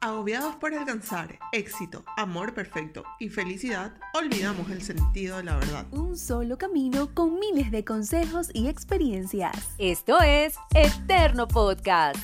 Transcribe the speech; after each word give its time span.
Agobiados 0.00 0.56
por 0.56 0.72
alcanzar 0.74 1.38
éxito, 1.52 2.04
amor 2.16 2.54
perfecto 2.54 3.04
y 3.18 3.28
felicidad, 3.28 3.94
olvidamos 4.14 4.70
el 4.70 4.82
sentido 4.82 5.36
de 5.36 5.44
la 5.44 5.56
verdad. 5.56 5.86
Un 5.92 6.16
solo 6.16 6.56
camino 6.56 7.14
con 7.14 7.38
miles 7.38 7.70
de 7.70 7.84
consejos 7.84 8.48
y 8.54 8.68
experiencias. 8.68 9.74
Esto 9.78 10.20
es 10.22 10.54
Eterno 10.74 11.46
Podcast. 11.48 12.18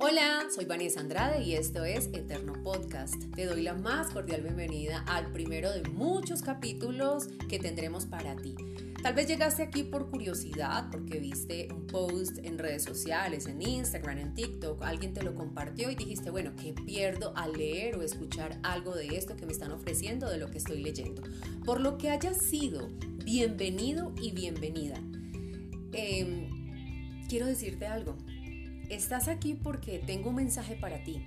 Hola, 0.00 0.46
soy 0.54 0.64
Vanessa 0.64 1.00
Andrade 1.00 1.42
y 1.42 1.54
esto 1.54 1.84
es 1.84 2.06
Eterno 2.14 2.54
Podcast. 2.62 3.16
Te 3.34 3.44
doy 3.44 3.62
la 3.62 3.74
más 3.74 4.10
cordial 4.10 4.40
bienvenida 4.40 5.04
al 5.08 5.32
primero 5.32 5.70
de 5.70 5.82
muchos 5.90 6.42
capítulos 6.42 7.28
que 7.48 7.58
tendremos 7.58 8.06
para 8.06 8.36
ti. 8.36 8.54
Tal 9.06 9.14
vez 9.14 9.28
llegaste 9.28 9.62
aquí 9.62 9.84
por 9.84 10.10
curiosidad, 10.10 10.88
porque 10.90 11.20
viste 11.20 11.68
un 11.72 11.86
post 11.86 12.38
en 12.38 12.58
redes 12.58 12.82
sociales, 12.82 13.46
en 13.46 13.62
Instagram, 13.62 14.18
en 14.18 14.34
TikTok, 14.34 14.82
alguien 14.82 15.14
te 15.14 15.22
lo 15.22 15.36
compartió 15.36 15.92
y 15.92 15.94
dijiste, 15.94 16.28
bueno, 16.30 16.56
¿qué 16.60 16.72
pierdo 16.72 17.32
al 17.36 17.52
leer 17.52 17.94
o 17.94 18.02
escuchar 18.02 18.58
algo 18.64 18.96
de 18.96 19.06
esto 19.16 19.36
que 19.36 19.46
me 19.46 19.52
están 19.52 19.70
ofreciendo, 19.70 20.28
de 20.28 20.38
lo 20.38 20.50
que 20.50 20.58
estoy 20.58 20.82
leyendo? 20.82 21.22
Por 21.64 21.80
lo 21.80 21.98
que 21.98 22.10
haya 22.10 22.34
sido, 22.34 22.88
bienvenido 23.24 24.12
y 24.20 24.32
bienvenida. 24.32 24.96
Em, 25.92 27.28
quiero 27.28 27.46
decirte 27.46 27.86
algo. 27.86 28.16
Estás 28.90 29.28
aquí 29.28 29.54
porque 29.54 30.00
tengo 30.00 30.30
un 30.30 30.34
mensaje 30.34 30.74
para 30.74 31.04
ti. 31.04 31.24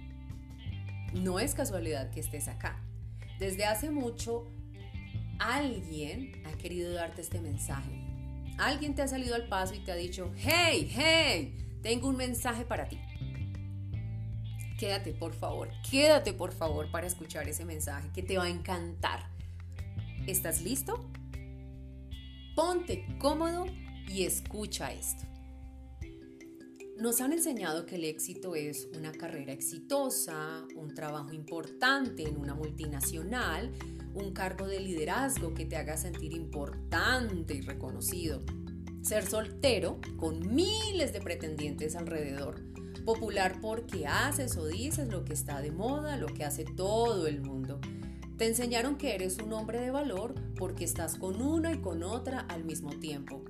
No 1.13 1.39
es 1.39 1.55
casualidad 1.55 2.11
que 2.11 2.19
estés 2.19 2.49
acá. 2.49 2.83
Desde 3.39 3.63
hace 3.63 3.89
mucho 3.89 4.51
alguien 5.39 6.43
ha 6.45 6.57
querido 6.57 6.93
darte 6.93 7.21
este 7.21 7.39
mensaje. 7.41 8.05
Alguien 8.57 8.93
te 8.93 9.01
ha 9.01 9.07
salido 9.07 9.35
al 9.35 9.47
paso 9.47 9.73
y 9.73 9.79
te 9.79 9.91
ha 9.91 9.95
dicho, 9.95 10.31
hey, 10.37 10.91
hey, 10.93 11.79
tengo 11.81 12.09
un 12.09 12.17
mensaje 12.17 12.65
para 12.65 12.87
ti. 12.87 12.99
Quédate, 14.77 15.13
por 15.13 15.33
favor, 15.33 15.69
quédate, 15.89 16.33
por 16.33 16.53
favor, 16.53 16.89
para 16.91 17.07
escuchar 17.07 17.47
ese 17.47 17.65
mensaje 17.65 18.09
que 18.13 18.23
te 18.23 18.37
va 18.37 18.45
a 18.45 18.49
encantar. 18.49 19.29
¿Estás 20.27 20.61
listo? 20.61 21.09
Ponte 22.55 23.05
cómodo 23.17 23.65
y 24.07 24.23
escucha 24.23 24.91
esto. 24.91 25.23
Nos 26.97 27.21
han 27.21 27.31
enseñado 27.31 27.85
que 27.85 27.95
el 27.95 28.03
éxito 28.03 28.55
es 28.55 28.89
una 28.93 29.13
carrera 29.13 29.53
exitosa, 29.53 30.65
un 30.75 30.93
trabajo 30.93 31.31
importante 31.31 32.23
en 32.23 32.35
una 32.35 32.55
multinacional, 32.55 33.71
un 34.19 34.33
cargo 34.33 34.67
de 34.67 34.79
liderazgo 34.79 35.53
que 35.53 35.65
te 35.65 35.77
haga 35.77 35.97
sentir 35.97 36.33
importante 36.33 37.55
y 37.55 37.61
reconocido. 37.61 38.41
Ser 39.01 39.25
soltero 39.25 39.99
con 40.17 40.53
miles 40.53 41.13
de 41.13 41.21
pretendientes 41.21 41.95
alrededor. 41.95 42.61
Popular 43.05 43.59
porque 43.61 44.07
haces 44.07 44.57
o 44.57 44.67
dices 44.67 45.07
lo 45.07 45.25
que 45.25 45.33
está 45.33 45.61
de 45.61 45.71
moda, 45.71 46.17
lo 46.17 46.27
que 46.27 46.43
hace 46.43 46.65
todo 46.65 47.27
el 47.27 47.41
mundo. 47.41 47.79
Te 48.37 48.47
enseñaron 48.47 48.97
que 48.97 49.15
eres 49.15 49.37
un 49.39 49.51
hombre 49.53 49.81
de 49.81 49.91
valor 49.91 50.35
porque 50.55 50.85
estás 50.85 51.15
con 51.15 51.41
una 51.41 51.73
y 51.73 51.79
con 51.79 52.03
otra 52.03 52.41
al 52.41 52.63
mismo 52.63 52.91
tiempo. 52.91 53.43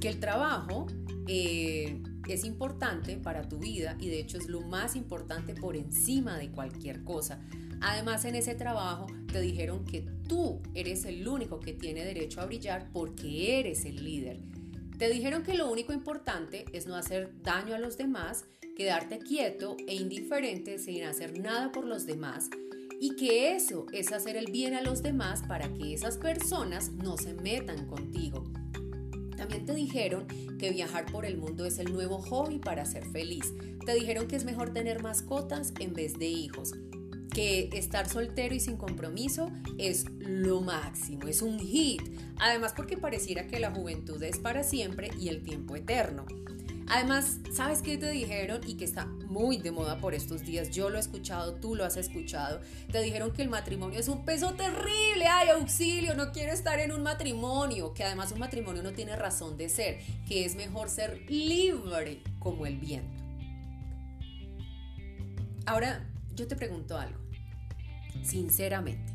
Que 0.00 0.08
el 0.08 0.20
trabajo 0.20 0.86
eh, 1.26 2.02
es 2.28 2.44
importante 2.44 3.16
para 3.16 3.48
tu 3.48 3.58
vida 3.58 3.96
y 3.98 4.08
de 4.08 4.20
hecho 4.20 4.38
es 4.38 4.48
lo 4.48 4.60
más 4.60 4.96
importante 4.96 5.54
por 5.54 5.76
encima 5.76 6.38
de 6.38 6.50
cualquier 6.50 7.04
cosa. 7.04 7.40
Además, 7.86 8.24
en 8.24 8.34
ese 8.34 8.54
trabajo 8.54 9.06
te 9.30 9.42
dijeron 9.42 9.84
que 9.84 10.00
tú 10.26 10.62
eres 10.72 11.04
el 11.04 11.28
único 11.28 11.60
que 11.60 11.74
tiene 11.74 12.02
derecho 12.02 12.40
a 12.40 12.46
brillar 12.46 12.88
porque 12.94 13.60
eres 13.60 13.84
el 13.84 14.02
líder. 14.02 14.40
Te 14.96 15.10
dijeron 15.10 15.42
que 15.42 15.52
lo 15.52 15.70
único 15.70 15.92
importante 15.92 16.64
es 16.72 16.86
no 16.86 16.96
hacer 16.96 17.30
daño 17.42 17.74
a 17.74 17.78
los 17.78 17.98
demás, 17.98 18.46
quedarte 18.74 19.18
quieto 19.18 19.76
e 19.86 19.96
indiferente 19.96 20.78
sin 20.78 21.04
hacer 21.04 21.38
nada 21.38 21.72
por 21.72 21.84
los 21.84 22.06
demás 22.06 22.48
y 23.00 23.16
que 23.16 23.54
eso 23.54 23.84
es 23.92 24.12
hacer 24.12 24.38
el 24.38 24.50
bien 24.50 24.72
a 24.72 24.80
los 24.80 25.02
demás 25.02 25.42
para 25.46 25.68
que 25.74 25.92
esas 25.92 26.16
personas 26.16 26.90
no 26.90 27.18
se 27.18 27.34
metan 27.34 27.86
contigo. 27.86 28.50
También 29.36 29.66
te 29.66 29.74
dijeron 29.74 30.26
que 30.58 30.70
viajar 30.70 31.04
por 31.12 31.26
el 31.26 31.36
mundo 31.36 31.66
es 31.66 31.78
el 31.78 31.92
nuevo 31.92 32.16
hobby 32.16 32.60
para 32.60 32.86
ser 32.86 33.04
feliz. 33.04 33.52
Te 33.84 33.92
dijeron 33.92 34.26
que 34.26 34.36
es 34.36 34.46
mejor 34.46 34.72
tener 34.72 35.02
mascotas 35.02 35.74
en 35.80 35.92
vez 35.92 36.14
de 36.14 36.28
hijos 36.28 36.72
que 37.34 37.68
estar 37.72 38.08
soltero 38.08 38.54
y 38.54 38.60
sin 38.60 38.78
compromiso 38.78 39.50
es 39.76 40.06
lo 40.20 40.62
máximo, 40.62 41.28
es 41.28 41.42
un 41.42 41.58
hit. 41.58 42.00
Además 42.38 42.72
porque 42.74 42.96
pareciera 42.96 43.46
que 43.46 43.60
la 43.60 43.72
juventud 43.72 44.22
es 44.22 44.38
para 44.38 44.62
siempre 44.62 45.10
y 45.20 45.28
el 45.28 45.42
tiempo 45.42 45.76
eterno. 45.76 46.24
Además, 46.86 47.38
¿sabes 47.52 47.80
qué 47.82 47.96
te 47.96 48.10
dijeron? 48.10 48.60
Y 48.66 48.74
que 48.74 48.84
está 48.84 49.06
muy 49.06 49.56
de 49.56 49.72
moda 49.72 49.98
por 49.98 50.14
estos 50.14 50.44
días. 50.44 50.70
Yo 50.70 50.90
lo 50.90 50.98
he 50.98 51.00
escuchado, 51.00 51.54
tú 51.54 51.74
lo 51.74 51.84
has 51.84 51.96
escuchado. 51.96 52.60
Te 52.92 53.00
dijeron 53.00 53.32
que 53.32 53.42
el 53.42 53.48
matrimonio 53.48 53.98
es 53.98 54.08
un 54.08 54.24
peso 54.24 54.52
terrible. 54.52 55.26
¡Ay, 55.26 55.48
auxilio! 55.48 56.14
No 56.14 56.30
quiero 56.30 56.52
estar 56.52 56.78
en 56.78 56.92
un 56.92 57.02
matrimonio. 57.02 57.94
Que 57.94 58.04
además 58.04 58.32
un 58.32 58.38
matrimonio 58.38 58.82
no 58.82 58.92
tiene 58.92 59.16
razón 59.16 59.56
de 59.56 59.70
ser. 59.70 59.98
Que 60.28 60.44
es 60.44 60.56
mejor 60.56 60.90
ser 60.90 61.22
libre 61.30 62.22
como 62.38 62.66
el 62.66 62.78
viento. 62.78 63.24
Ahora, 65.64 66.06
yo 66.34 66.46
te 66.46 66.54
pregunto 66.54 66.98
algo 66.98 67.23
sinceramente. 68.24 69.12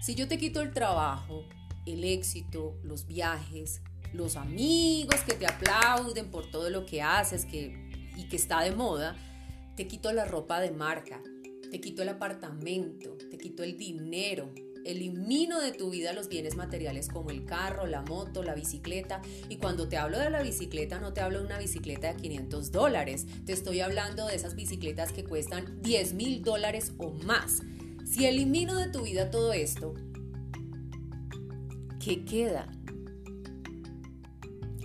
Si 0.00 0.14
yo 0.14 0.28
te 0.28 0.38
quito 0.38 0.60
el 0.60 0.72
trabajo, 0.72 1.44
el 1.86 2.04
éxito, 2.04 2.78
los 2.84 3.06
viajes, 3.06 3.80
los 4.12 4.36
amigos 4.36 5.20
que 5.22 5.34
te 5.34 5.46
aplauden 5.46 6.30
por 6.30 6.50
todo 6.50 6.70
lo 6.70 6.86
que 6.86 7.02
haces 7.02 7.44
que, 7.44 7.90
y 8.16 8.28
que 8.28 8.36
está 8.36 8.60
de 8.62 8.72
moda, 8.72 9.16
te 9.76 9.86
quito 9.86 10.12
la 10.12 10.24
ropa 10.24 10.60
de 10.60 10.70
marca, 10.70 11.20
te 11.70 11.80
quito 11.80 12.02
el 12.02 12.08
apartamento, 12.08 13.16
te 13.30 13.36
quito 13.38 13.62
el 13.62 13.76
dinero, 13.76 14.52
elimino 14.86 15.60
de 15.60 15.72
tu 15.72 15.90
vida 15.90 16.12
los 16.12 16.28
bienes 16.28 16.56
materiales 16.56 17.08
como 17.08 17.30
el 17.30 17.44
carro, 17.44 17.86
la 17.86 18.02
moto, 18.02 18.42
la 18.42 18.54
bicicleta. 18.54 19.20
Y 19.48 19.56
cuando 19.56 19.88
te 19.88 19.96
hablo 19.96 20.18
de 20.18 20.30
la 20.30 20.42
bicicleta, 20.42 20.98
no 20.98 21.12
te 21.12 21.20
hablo 21.20 21.40
de 21.40 21.46
una 21.46 21.58
bicicleta 21.58 22.12
de 22.12 22.20
500 22.20 22.72
dólares. 22.72 23.26
Te 23.44 23.52
estoy 23.52 23.80
hablando 23.80 24.26
de 24.26 24.36
esas 24.36 24.54
bicicletas 24.54 25.12
que 25.12 25.24
cuestan 25.24 25.82
10 25.82 26.14
mil 26.14 26.42
dólares 26.42 26.92
o 26.98 27.10
más. 27.12 27.62
Si 28.04 28.24
elimino 28.24 28.76
de 28.76 28.88
tu 28.88 29.02
vida 29.02 29.30
todo 29.30 29.52
esto, 29.52 29.94
¿qué 32.02 32.24
queda? 32.24 32.68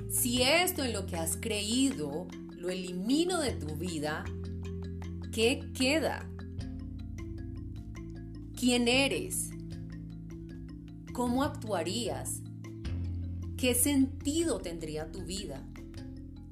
Si 0.09 0.41
esto 0.41 0.83
en 0.83 0.93
lo 0.93 1.05
que 1.05 1.15
has 1.15 1.37
creído 1.37 2.27
lo 2.57 2.69
elimino 2.69 3.39
de 3.39 3.53
tu 3.53 3.75
vida, 3.75 4.23
¿qué 5.31 5.71
queda? 5.73 6.27
¿Quién 8.55 8.87
eres? 8.87 9.49
¿Cómo 11.21 11.43
actuarías? 11.43 12.41
¿Qué 13.55 13.75
sentido 13.75 14.57
tendría 14.57 15.11
tu 15.11 15.23
vida? 15.23 15.63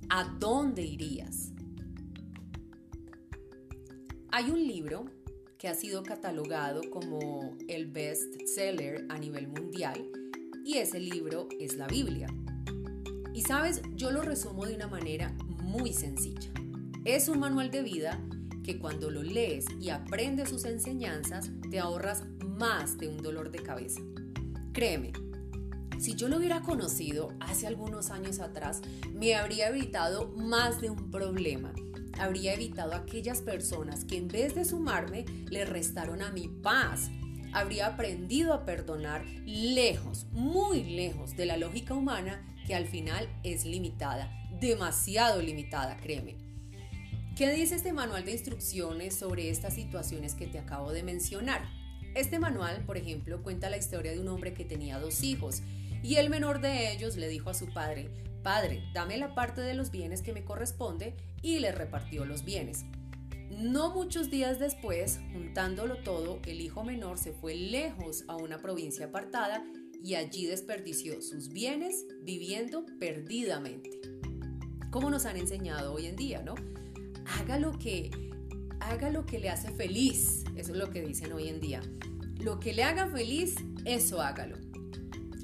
¿A 0.09 0.25
dónde 0.39 0.83
irías? 0.83 1.53
Hay 4.31 4.51
un 4.51 4.59
libro 4.59 5.05
que 5.57 5.69
ha 5.69 5.73
sido 5.73 6.03
catalogado 6.03 6.81
como 6.91 7.57
el 7.67 7.87
best 7.87 8.31
seller 8.45 9.07
a 9.09 9.17
nivel 9.17 9.47
mundial 9.47 10.07
y 10.63 10.77
ese 10.77 10.99
libro 10.99 11.49
es 11.59 11.75
la 11.75 11.87
Biblia. 11.87 12.27
Y 13.33 13.41
sabes, 13.41 13.81
yo 13.95 14.11
lo 14.11 14.21
resumo 14.21 14.67
de 14.67 14.75
una 14.75 14.87
manera 14.87 15.35
muy 15.63 15.93
sencilla. 15.93 16.51
Es 17.05 17.27
un 17.27 17.39
manual 17.39 17.71
de 17.71 17.81
vida 17.81 18.23
que 18.63 18.77
cuando 18.77 19.09
lo 19.09 19.23
lees 19.23 19.65
y 19.81 19.89
aprendes 19.89 20.49
sus 20.49 20.63
enseñanzas 20.65 21.49
te 21.71 21.79
ahorras 21.79 22.23
más 22.45 22.99
de 22.99 23.07
un 23.07 23.17
dolor 23.17 23.49
de 23.49 23.63
cabeza. 23.63 23.99
Créeme, 24.73 25.11
si 25.99 26.15
yo 26.15 26.29
lo 26.29 26.37
hubiera 26.37 26.61
conocido 26.61 27.33
hace 27.41 27.67
algunos 27.67 28.09
años 28.09 28.39
atrás, 28.39 28.81
me 29.11 29.35
habría 29.35 29.67
evitado 29.67 30.29
más 30.29 30.79
de 30.79 30.89
un 30.89 31.11
problema. 31.11 31.73
Habría 32.17 32.53
evitado 32.53 32.93
aquellas 32.93 33.41
personas 33.41 34.05
que 34.05 34.15
en 34.15 34.29
vez 34.29 34.55
de 34.55 34.63
sumarme 34.63 35.25
le 35.49 35.65
restaron 35.65 36.21
a 36.21 36.31
mi 36.31 36.47
paz. 36.47 37.09
Habría 37.51 37.87
aprendido 37.87 38.53
a 38.53 38.63
perdonar 38.63 39.25
lejos, 39.45 40.27
muy 40.31 40.83
lejos 40.83 41.35
de 41.35 41.45
la 41.45 41.57
lógica 41.57 41.93
humana 41.93 42.45
que 42.65 42.75
al 42.75 42.85
final 42.85 43.27
es 43.43 43.65
limitada, 43.65 44.31
demasiado 44.61 45.41
limitada, 45.41 45.97
créeme. 45.97 46.37
¿Qué 47.35 47.51
dice 47.51 47.75
este 47.75 47.93
manual 47.93 48.23
de 48.23 48.33
instrucciones 48.33 49.15
sobre 49.15 49.49
estas 49.49 49.73
situaciones 49.73 50.35
que 50.35 50.47
te 50.47 50.59
acabo 50.59 50.91
de 50.91 51.03
mencionar? 51.03 51.78
Este 52.15 52.39
manual, 52.39 52.83
por 52.85 52.97
ejemplo, 52.97 53.43
cuenta 53.43 53.69
la 53.69 53.77
historia 53.77 54.11
de 54.11 54.19
un 54.19 54.27
hombre 54.27 54.53
que 54.53 54.65
tenía 54.65 54.99
dos 54.99 55.23
hijos 55.23 55.61
y 56.03 56.15
el 56.15 56.29
menor 56.29 56.61
de 56.61 56.91
ellos 56.91 57.17
le 57.17 57.27
dijo 57.27 57.49
a 57.49 57.53
su 57.53 57.71
padre, 57.71 58.09
Padre, 58.43 58.81
dame 58.93 59.17
la 59.17 59.35
parte 59.35 59.61
de 59.61 59.73
los 59.73 59.91
bienes 59.91 60.21
que 60.21 60.33
me 60.33 60.45
corresponde 60.45 61.15
y 61.41 61.59
le 61.59 61.71
repartió 61.71 62.25
los 62.25 62.45
bienes. 62.45 62.85
No 63.49 63.93
muchos 63.93 64.29
días 64.29 64.59
después, 64.59 65.19
juntándolo 65.33 65.97
todo, 65.97 66.39
el 66.45 66.61
hijo 66.61 66.83
menor 66.83 67.17
se 67.17 67.33
fue 67.33 67.55
lejos 67.55 68.23
a 68.27 68.37
una 68.37 68.59
provincia 68.59 69.07
apartada 69.07 69.63
y 70.03 70.15
allí 70.15 70.45
desperdició 70.45 71.21
sus 71.21 71.49
bienes 71.49 72.05
viviendo 72.23 72.85
perdidamente. 72.99 73.89
como 74.91 75.11
nos 75.11 75.25
han 75.25 75.37
enseñado 75.37 75.93
hoy 75.93 76.07
en 76.07 76.15
día, 76.15 76.41
¿no? 76.41 76.55
Haga 77.37 77.59
lo 77.59 77.77
que 77.77 78.09
haga 78.79 79.09
lo 79.09 79.25
que 79.25 79.39
le 79.39 79.49
hace 79.49 79.71
feliz, 79.71 80.43
eso 80.55 80.71
es 80.73 80.77
lo 80.77 80.89
que 80.89 81.01
dicen 81.01 81.31
hoy 81.33 81.47
en 81.47 81.59
día. 81.59 81.81
Lo 82.39 82.59
que 82.59 82.73
le 82.73 82.83
haga 82.83 83.07
feliz, 83.07 83.55
eso 83.85 84.21
hágalo. 84.21 84.57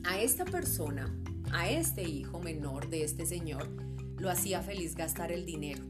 A 0.05 0.19
esta 0.19 0.45
persona, 0.45 1.13
a 1.51 1.69
este 1.69 2.03
hijo 2.03 2.39
menor 2.39 2.89
de 2.89 3.03
este 3.03 3.25
señor, 3.25 3.69
lo 4.17 4.29
hacía 4.29 4.61
feliz 4.61 4.95
gastar 4.95 5.31
el 5.31 5.45
dinero. 5.45 5.83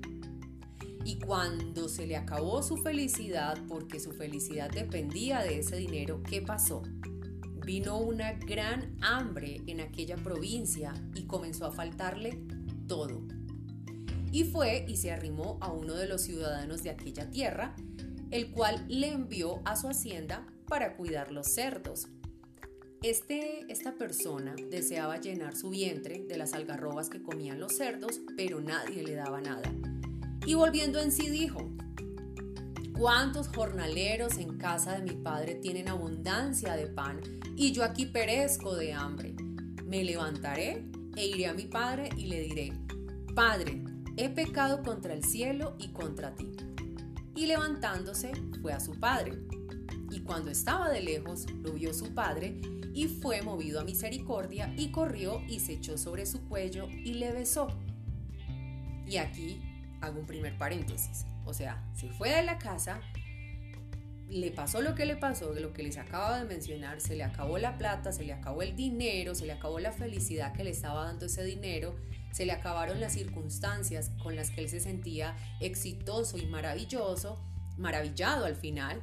Y 1.04 1.20
cuando 1.20 1.88
se 1.88 2.08
le 2.08 2.18
acabó 2.18 2.64
su 2.64 2.78
felicidad, 2.78 3.60
porque 3.68 4.00
su 4.00 4.12
felicidad 4.12 4.72
dependía 4.72 5.44
de 5.44 5.60
ese 5.60 5.76
dinero, 5.76 6.24
¿qué 6.24 6.42
pasó? 6.42 6.82
Vino 7.64 8.00
una 8.00 8.34
gran 8.34 8.96
hambre 9.02 9.62
en 9.68 9.82
aquella 9.82 10.16
provincia 10.16 10.94
y 11.14 11.26
comenzó 11.26 11.66
a 11.66 11.72
faltarle 11.72 12.42
todo. 12.88 13.22
Y 14.36 14.44
fue 14.44 14.84
y 14.86 14.98
se 14.98 15.14
arrimó 15.14 15.58
a 15.62 15.72
uno 15.72 15.94
de 15.94 16.10
los 16.10 16.24
ciudadanos 16.24 16.84
de 16.84 16.90
aquella 16.90 17.30
tierra, 17.30 17.74
el 18.32 18.52
cual 18.52 18.84
le 18.90 19.08
envió 19.08 19.62
a 19.64 19.78
su 19.78 19.88
hacienda 19.88 20.46
para 20.68 20.98
cuidar 20.98 21.32
los 21.32 21.48
cerdos. 21.48 22.10
Este, 23.02 23.62
esta 23.72 23.94
persona 23.94 24.54
deseaba 24.70 25.22
llenar 25.22 25.56
su 25.56 25.70
vientre 25.70 26.26
de 26.28 26.38
las 26.38 26.54
algarrobas 26.54 27.10
que 27.10 27.24
comían 27.24 27.62
los 27.62 27.78
cerdos, 27.78 28.20
pero 28.36 28.60
nadie 28.60 29.04
le 29.04 29.16
daba 29.16 29.40
nada. 29.40 29.74
Y 30.46 30.54
volviendo 30.56 31.00
en 31.00 31.14
sí 31.14 31.30
dijo, 31.30 31.72
¿cuántos 33.00 33.48
jornaleros 33.48 34.38
en 34.38 34.58
casa 34.58 34.98
de 34.98 35.04
mi 35.04 35.16
padre 35.16 35.56
tienen 35.56 35.88
abundancia 35.88 36.76
de 36.76 36.88
pan 36.88 37.22
y 37.56 37.72
yo 37.72 37.86
aquí 37.86 38.06
perezco 38.06 38.76
de 38.76 38.92
hambre? 38.92 39.34
Me 39.86 40.04
levantaré 40.04 40.84
e 41.16 41.26
iré 41.26 41.48
a 41.48 41.54
mi 41.54 41.68
padre 41.68 42.10
y 42.18 42.26
le 42.26 42.42
diré, 42.42 42.74
Padre, 43.36 43.84
he 44.18 44.30
pecado 44.30 44.84
contra 44.84 45.14
el 45.14 45.24
cielo 45.24 45.76
y 45.80 45.90
contra 45.90 46.36
ti. 46.36 46.56
Y 47.36 47.48
levantándose 47.48 48.32
fue 48.62 48.74
a 48.74 48.80
su 48.80 49.00
padre. 49.00 49.34
Y 50.12 50.22
cuando 50.22 50.50
estaba 50.52 50.90
de 50.90 51.02
lejos, 51.02 51.46
lo 51.62 51.74
vio 51.74 51.94
su 51.94 52.14
padre 52.14 52.60
y 52.94 53.08
fue 53.08 53.42
movido 53.42 53.82
a 53.82 53.84
misericordia 53.84 54.74
y 54.78 54.92
corrió 54.92 55.42
y 55.48 55.60
se 55.60 55.74
echó 55.74 55.98
sobre 55.98 56.26
su 56.26 56.48
cuello 56.48 56.88
y 56.90 57.16
le 57.16 57.34
besó. 57.34 57.68
Y 59.06 59.18
aquí 59.18 59.62
hago 60.02 60.20
un 60.22 60.26
primer 60.26 60.58
paréntesis. 60.58 61.26
O 61.46 61.54
sea, 61.54 61.84
se 61.94 62.10
fue 62.10 62.30
de 62.30 62.44
la 62.44 62.58
casa, 62.58 63.02
le 64.30 64.50
pasó 64.52 64.82
lo 64.82 64.96
que 64.96 65.06
le 65.06 65.16
pasó, 65.16 65.54
lo 65.54 65.74
que 65.74 65.84
les 65.84 65.98
acabo 65.98 66.36
de 66.36 66.46
mencionar, 66.46 67.02
se 67.02 67.16
le 67.16 67.24
acabó 67.24 67.58
la 67.58 67.78
plata, 67.78 68.12
se 68.12 68.24
le 68.24 68.34
acabó 68.34 68.62
el 68.62 68.76
dinero, 68.76 69.36
se 69.36 69.46
le 69.46 69.52
acabó 69.52 69.80
la 69.80 69.92
felicidad 69.92 70.54
que 70.54 70.64
le 70.64 70.72
estaba 70.72 71.06
dando 71.06 71.28
ese 71.28 71.44
dinero, 71.44 71.96
se 72.36 72.46
le 72.46 72.52
acabaron 72.52 73.00
las 73.00 73.14
circunstancias 73.14 74.12
con 74.22 74.36
las 74.36 74.52
que 74.52 74.60
él 74.60 74.68
se 74.68 74.82
sentía 74.82 75.38
exitoso 75.62 76.38
y 76.38 76.46
maravilloso, 76.48 77.42
maravillado 77.78 78.44
al 78.44 78.58
final, 78.58 79.02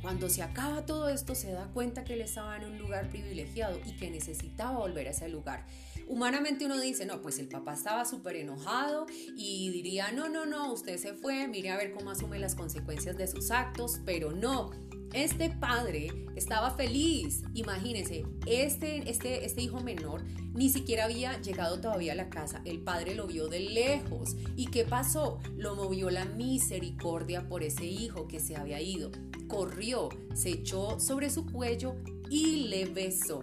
cuando 0.00 0.30
se 0.30 0.42
acaba 0.42 0.86
todo 0.86 1.10
esto, 1.10 1.34
se 1.34 1.52
da 1.52 1.66
cuenta 1.74 2.02
que 2.02 2.14
él 2.14 2.22
estaba 2.22 2.56
en 2.56 2.64
un 2.64 2.78
lugar 2.78 3.10
privilegiado 3.10 3.78
y 3.84 3.94
que 3.96 4.10
necesitaba 4.10 4.78
volver 4.78 5.06
a 5.06 5.10
ese 5.10 5.28
lugar. 5.28 5.66
Humanamente 6.08 6.64
uno 6.64 6.80
dice, 6.80 7.04
no, 7.04 7.20
pues 7.20 7.38
el 7.38 7.48
papá 7.48 7.74
estaba 7.74 8.06
súper 8.06 8.36
enojado 8.36 9.06
y 9.36 9.68
diría, 9.70 10.12
no, 10.12 10.30
no, 10.30 10.46
no, 10.46 10.72
usted 10.72 10.96
se 10.96 11.12
fue, 11.12 11.46
mire 11.48 11.68
a 11.68 11.76
ver 11.76 11.92
cómo 11.92 12.10
asume 12.10 12.38
las 12.38 12.54
consecuencias 12.54 13.18
de 13.18 13.26
sus 13.26 13.50
actos, 13.50 14.00
pero 14.06 14.32
no, 14.32 14.70
este 15.12 15.50
padre 15.50 16.26
estaba 16.34 16.70
feliz. 16.72 17.42
Imagínense, 17.54 18.24
este, 18.46 19.08
este, 19.08 19.44
este 19.44 19.62
hijo 19.62 19.80
menor 19.80 20.22
ni 20.54 20.70
siquiera 20.70 21.04
había 21.04 21.40
llegado 21.40 21.80
todavía 21.80 22.12
a 22.12 22.16
la 22.16 22.30
casa. 22.30 22.62
El 22.64 22.80
padre 22.80 23.14
lo 23.14 23.26
vio 23.26 23.48
de 23.48 23.60
lejos. 23.60 24.36
¿Y 24.56 24.66
qué 24.66 24.84
pasó? 24.84 25.38
Lo 25.56 25.74
movió 25.74 26.10
la 26.10 26.24
misericordia 26.24 27.48
por 27.48 27.62
ese 27.62 27.84
hijo 27.84 28.26
que 28.26 28.40
se 28.40 28.56
había 28.56 28.80
ido. 28.80 29.10
Corrió, 29.48 30.08
se 30.34 30.50
echó 30.50 30.98
sobre 30.98 31.30
su 31.30 31.46
cuello 31.46 31.96
y 32.30 32.68
le 32.68 32.86
besó. 32.86 33.42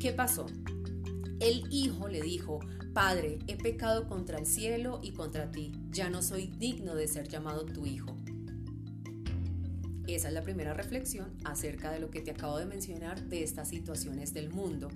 ¿Qué 0.00 0.12
pasó? 0.12 0.46
El 1.40 1.64
hijo 1.72 2.08
le 2.08 2.20
dijo, 2.20 2.60
Padre, 2.92 3.38
he 3.48 3.56
pecado 3.56 4.06
contra 4.06 4.38
el 4.38 4.46
cielo 4.46 5.00
y 5.02 5.12
contra 5.12 5.50
ti, 5.50 5.72
ya 5.90 6.10
no 6.10 6.22
soy 6.22 6.46
digno 6.46 6.94
de 6.94 7.08
ser 7.08 7.26
llamado 7.26 7.64
tu 7.64 7.86
hijo. 7.86 8.14
Esa 10.06 10.28
es 10.28 10.34
la 10.34 10.42
primera 10.42 10.74
reflexión 10.74 11.32
acerca 11.44 11.90
de 11.90 11.98
lo 11.98 12.10
que 12.10 12.20
te 12.20 12.30
acabo 12.30 12.58
de 12.58 12.66
mencionar 12.66 13.22
de 13.24 13.42
estas 13.42 13.68
situaciones 13.68 14.34
del 14.34 14.50
mundo. 14.50 14.88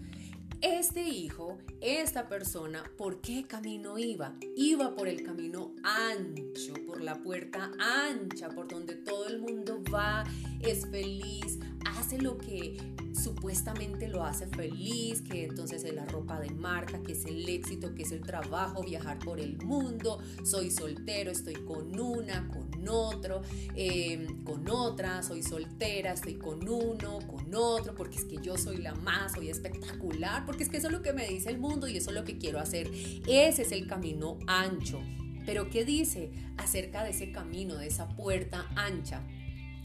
Este 0.61 1.03
hijo, 1.03 1.57
esta 1.81 2.29
persona, 2.29 2.83
¿por 2.97 3.21
qué 3.21 3.47
camino 3.47 3.97
iba? 3.97 4.35
Iba 4.57 4.97
por 4.97 5.07
el 5.07 5.23
camino 5.23 5.73
ancho, 5.85 6.75
por 6.85 7.01
la 7.01 7.23
puerta 7.23 7.71
ancha, 7.79 8.49
por 8.49 8.67
donde 8.67 8.97
todo 8.97 9.29
el 9.29 9.39
mundo 9.39 9.81
va, 9.95 10.25
es 10.61 10.87
feliz, 10.87 11.59
hace 11.85 12.19
lo 12.19 12.39
que 12.39 12.77
supuestamente 13.13 14.09
lo 14.09 14.25
hace 14.25 14.47
feliz, 14.47 15.23
que 15.23 15.45
entonces 15.45 15.85
es 15.85 15.95
la 15.95 16.05
ropa 16.07 16.41
de 16.41 16.51
marca, 16.51 17.03
que 17.03 17.13
es 17.13 17.25
el 17.25 17.49
éxito, 17.49 17.95
que 17.95 18.03
es 18.03 18.13
el 18.13 18.21
trabajo, 18.21 18.83
viajar 18.83 19.19
por 19.19 19.41
el 19.41 19.59
mundo, 19.59 20.19
soy 20.45 20.71
soltero, 20.71 21.31
estoy 21.31 21.55
con 21.55 21.99
una, 21.99 22.49
con 22.49 22.89
otro, 22.89 23.43
em, 23.75 24.45
con 24.45 24.69
otra, 24.69 25.23
soy 25.23 25.43
soltera, 25.43 26.13
estoy 26.13 26.35
con 26.35 26.67
uno, 26.69 27.19
con 27.27 27.55
otro, 27.55 27.95
porque 27.95 28.17
es 28.17 28.25
que 28.25 28.39
yo 28.41 28.57
soy 28.57 28.79
la 28.79 28.95
más, 28.95 29.33
soy 29.33 29.51
espectacular, 29.51 30.47
porque 30.47 30.63
es 30.63 30.69
que 30.69 30.79
eso 30.79 30.87
es 30.87 30.93
lo 30.93 31.03
que 31.03 31.13
me 31.13 31.27
dice 31.27 31.51
el 31.51 31.59
mundo 31.59 31.89
y 31.89 31.97
eso 31.97 32.11
es 32.11 32.17
lo 32.17 32.25
que 32.25 32.39
quiero 32.39 32.61
hacer. 32.61 32.91
Ese 33.27 33.63
es 33.63 33.73
el 33.73 33.87
camino 33.87 34.39
ancho. 34.47 35.01
Pero 35.45 35.71
¿qué 35.71 35.85
dice 35.85 36.31
acerca 36.59 37.03
de 37.05 37.11
ese 37.11 37.33
camino, 37.33 37.77
de 37.77 37.87
esa 37.87 38.09
puerta 38.11 38.67
ancha? 38.77 39.23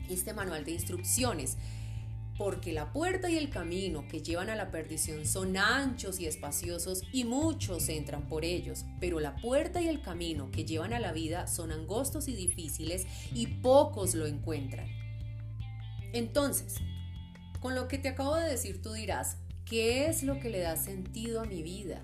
Este 0.10 0.34
manual 0.34 0.66
de 0.66 0.72
instrucciones 0.72 1.58
porque 2.38 2.74
la 2.74 2.92
puerta 2.92 3.30
y 3.30 3.38
el 3.38 3.50
camino 3.50 4.08
que 4.08 4.22
llevan 4.22 4.50
a 4.50 4.56
la 4.56 4.72
perdición 4.72 5.26
son 5.26 5.56
anchos 5.56 6.20
y 6.20 6.26
espaciosos 6.26 7.04
y 7.12 7.26
muchos 7.26 7.90
entran 7.90 8.28
por 8.28 8.44
ellos, 8.44 8.86
pero 9.00 9.20
la 9.20 9.36
puerta 9.36 9.82
y 9.82 9.88
el 9.88 10.02
camino 10.02 10.50
que 10.52 10.66
llevan 10.66 10.94
a 10.94 11.00
la 11.00 11.12
vida 11.12 11.48
son 11.48 11.72
angostos 11.72 12.28
y 12.28 12.36
difíciles 12.36 13.06
y 13.34 13.48
pocos 13.48 14.16
lo 14.16 14.26
encuentran. 14.26 14.88
Entonces, 16.12 16.76
con 17.60 17.76
lo 17.76 17.88
que 17.88 17.98
te 17.98 18.10
acabo 18.10 18.36
de 18.36 18.50
decir 18.50 18.82
tú 18.82 18.94
dirás, 18.94 19.38
¿qué 19.66 20.08
es 20.08 20.24
lo 20.24 20.40
que 20.40 20.50
le 20.50 20.60
da 20.60 20.76
sentido 20.76 21.42
a 21.42 21.46
mi 21.46 21.62
vida? 21.62 22.02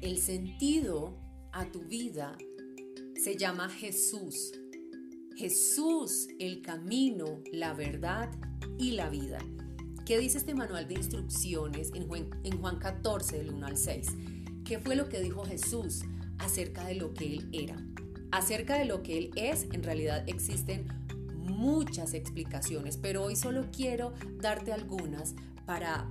El 0.00 0.18
sentido 0.18 1.16
a 1.52 1.66
tu 1.70 1.80
vida 1.82 2.36
se 3.22 3.36
llama 3.36 3.68
Jesús. 3.68 4.52
Jesús, 5.42 6.28
el 6.38 6.62
camino, 6.62 7.42
la 7.50 7.74
verdad 7.74 8.30
y 8.78 8.92
la 8.92 9.10
vida. 9.10 9.38
¿Qué 10.06 10.16
dice 10.16 10.38
este 10.38 10.54
manual 10.54 10.86
de 10.86 10.94
instrucciones 10.94 11.90
en 11.96 12.06
Juan, 12.06 12.30
en 12.44 12.60
Juan 12.60 12.78
14, 12.78 13.38
del 13.38 13.50
1 13.50 13.66
al 13.66 13.76
6? 13.76 14.06
¿Qué 14.64 14.78
fue 14.78 14.94
lo 14.94 15.08
que 15.08 15.20
dijo 15.20 15.44
Jesús 15.44 16.02
acerca 16.38 16.84
de 16.84 16.94
lo 16.94 17.12
que 17.12 17.26
Él 17.26 17.48
era? 17.52 17.76
Acerca 18.30 18.78
de 18.78 18.84
lo 18.84 19.02
que 19.02 19.18
Él 19.18 19.30
es, 19.34 19.66
en 19.72 19.82
realidad 19.82 20.22
existen 20.28 20.86
muchas 21.34 22.14
explicaciones, 22.14 22.96
pero 22.96 23.24
hoy 23.24 23.34
solo 23.34 23.66
quiero 23.76 24.12
darte 24.40 24.72
algunas 24.72 25.34
para 25.66 26.08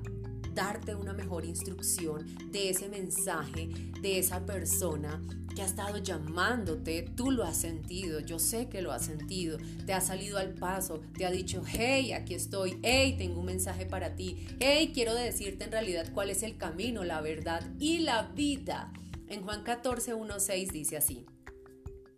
darte 0.53 0.95
una 0.95 1.13
mejor 1.13 1.45
instrucción 1.45 2.25
de 2.51 2.69
ese 2.69 2.89
mensaje, 2.89 3.69
de 4.01 4.19
esa 4.19 4.45
persona 4.45 5.21
que 5.55 5.61
ha 5.61 5.65
estado 5.65 5.97
llamándote, 5.97 7.03
tú 7.15 7.31
lo 7.31 7.43
has 7.43 7.57
sentido, 7.57 8.19
yo 8.19 8.39
sé 8.39 8.69
que 8.69 8.81
lo 8.81 8.91
has 8.91 9.05
sentido, 9.05 9.57
te 9.85 9.93
ha 9.93 10.01
salido 10.01 10.37
al 10.37 10.53
paso, 10.53 11.01
te 11.17 11.25
ha 11.25 11.31
dicho, 11.31 11.63
hey, 11.67 12.13
aquí 12.13 12.33
estoy, 12.33 12.79
hey, 12.83 13.15
tengo 13.17 13.39
un 13.39 13.45
mensaje 13.45 13.85
para 13.85 14.15
ti, 14.15 14.47
hey, 14.59 14.91
quiero 14.93 15.13
decirte 15.13 15.65
en 15.65 15.71
realidad 15.71 16.11
cuál 16.13 16.29
es 16.29 16.43
el 16.43 16.57
camino, 16.57 17.03
la 17.03 17.21
verdad 17.21 17.61
y 17.79 17.99
la 17.99 18.23
vida. 18.23 18.93
En 19.27 19.43
Juan 19.43 19.63
14, 19.63 20.13
1, 20.13 20.39
6 20.39 20.71
dice 20.71 20.97
así, 20.97 21.25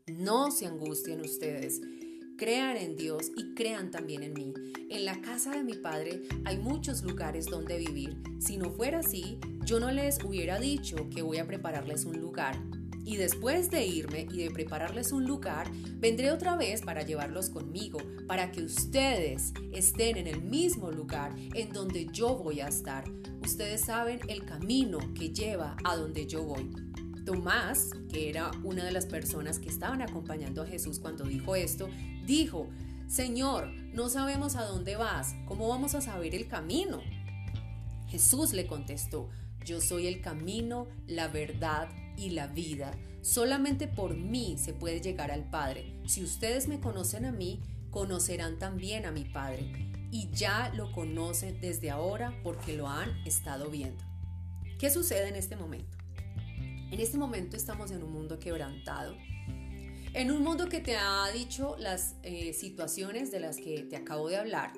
no 0.07 0.51
se 0.51 0.65
angustien 0.65 1.21
ustedes 1.21 1.81
Crean 2.37 2.77
en 2.77 2.95
Dios 2.95 3.31
y 3.37 3.53
crean 3.53 3.91
también 3.91 4.23
en 4.23 4.33
mí. 4.33 4.53
En 4.89 5.05
la 5.05 5.21
casa 5.21 5.51
de 5.51 5.63
mi 5.63 5.75
padre 5.75 6.23
hay 6.45 6.57
muchos 6.57 7.03
lugares 7.03 7.45
donde 7.45 7.77
vivir. 7.77 8.17
Si 8.39 8.57
no 8.57 8.71
fuera 8.71 8.99
así, 8.99 9.37
yo 9.63 9.79
no 9.79 9.91
les 9.91 10.23
hubiera 10.23 10.59
dicho 10.59 11.09
que 11.09 11.21
voy 11.21 11.37
a 11.37 11.45
prepararles 11.45 12.05
un 12.05 12.19
lugar. 12.19 12.59
Y 13.05 13.17
después 13.17 13.69
de 13.69 13.85
irme 13.85 14.27
y 14.31 14.37
de 14.37 14.51
prepararles 14.51 15.11
un 15.11 15.25
lugar, 15.25 15.69
vendré 15.99 16.31
otra 16.31 16.55
vez 16.55 16.81
para 16.81 17.03
llevarlos 17.03 17.49
conmigo, 17.49 17.99
para 18.27 18.51
que 18.51 18.63
ustedes 18.63 19.53
estén 19.71 20.17
en 20.17 20.27
el 20.27 20.41
mismo 20.41 20.91
lugar 20.91 21.35
en 21.53 21.71
donde 21.71 22.07
yo 22.11 22.35
voy 22.35 22.61
a 22.61 22.67
estar. 22.67 23.03
Ustedes 23.43 23.81
saben 23.81 24.19
el 24.27 24.43
camino 24.45 24.97
que 25.13 25.29
lleva 25.29 25.75
a 25.83 25.95
donde 25.95 26.25
yo 26.25 26.43
voy. 26.43 26.71
Tomás, 27.25 27.89
que 28.11 28.29
era 28.29 28.51
una 28.63 28.83
de 28.83 28.91
las 28.91 29.05
personas 29.05 29.59
que 29.59 29.69
estaban 29.69 30.01
acompañando 30.01 30.61
a 30.61 30.67
Jesús 30.67 30.99
cuando 30.99 31.25
dijo 31.25 31.55
esto, 31.55 31.89
dijo, 32.25 32.69
Señor, 33.07 33.67
no 33.93 34.09
sabemos 34.09 34.55
a 34.55 34.65
dónde 34.65 34.95
vas, 34.95 35.35
¿cómo 35.45 35.67
vamos 35.67 35.95
a 35.95 36.01
saber 36.01 36.35
el 36.35 36.47
camino? 36.47 37.01
Jesús 38.07 38.53
le 38.53 38.67
contestó, 38.67 39.29
Yo 39.65 39.81
soy 39.81 40.07
el 40.07 40.21
camino, 40.21 40.87
la 41.07 41.27
verdad 41.27 41.89
y 42.17 42.31
la 42.31 42.47
vida. 42.47 42.91
Solamente 43.21 43.87
por 43.87 44.15
mí 44.15 44.57
se 44.57 44.73
puede 44.73 44.99
llegar 44.99 45.31
al 45.31 45.49
Padre. 45.49 45.99
Si 46.05 46.23
ustedes 46.23 46.67
me 46.67 46.79
conocen 46.79 47.25
a 47.25 47.31
mí, 47.31 47.61
conocerán 47.89 48.59
también 48.59 49.05
a 49.05 49.11
mi 49.11 49.23
Padre. 49.23 49.91
Y 50.11 50.29
ya 50.31 50.71
lo 50.75 50.91
conocen 50.91 51.59
desde 51.61 51.89
ahora 51.89 52.37
porque 52.43 52.75
lo 52.75 52.87
han 52.87 53.09
estado 53.25 53.69
viendo. 53.69 54.03
¿Qué 54.77 54.89
sucede 54.89 55.29
en 55.29 55.35
este 55.35 55.55
momento? 55.55 55.97
En 56.93 56.99
este 56.99 57.17
momento 57.17 57.57
estamos 57.57 57.89
en 57.89 58.03
un 58.03 58.13
mundo 58.13 58.37
quebrantado. 58.37 59.17
En 60.13 60.29
un 60.29 60.43
mundo 60.43 60.69
que 60.69 60.79
te 60.79 60.95
ha 60.95 61.27
dicho 61.31 61.75
las 61.79 62.17
eh, 62.21 62.53
situaciones 62.53 63.31
de 63.31 63.39
las 63.39 63.57
que 63.57 63.81
te 63.89 63.95
acabo 63.95 64.29
de 64.29 64.37
hablar, 64.37 64.73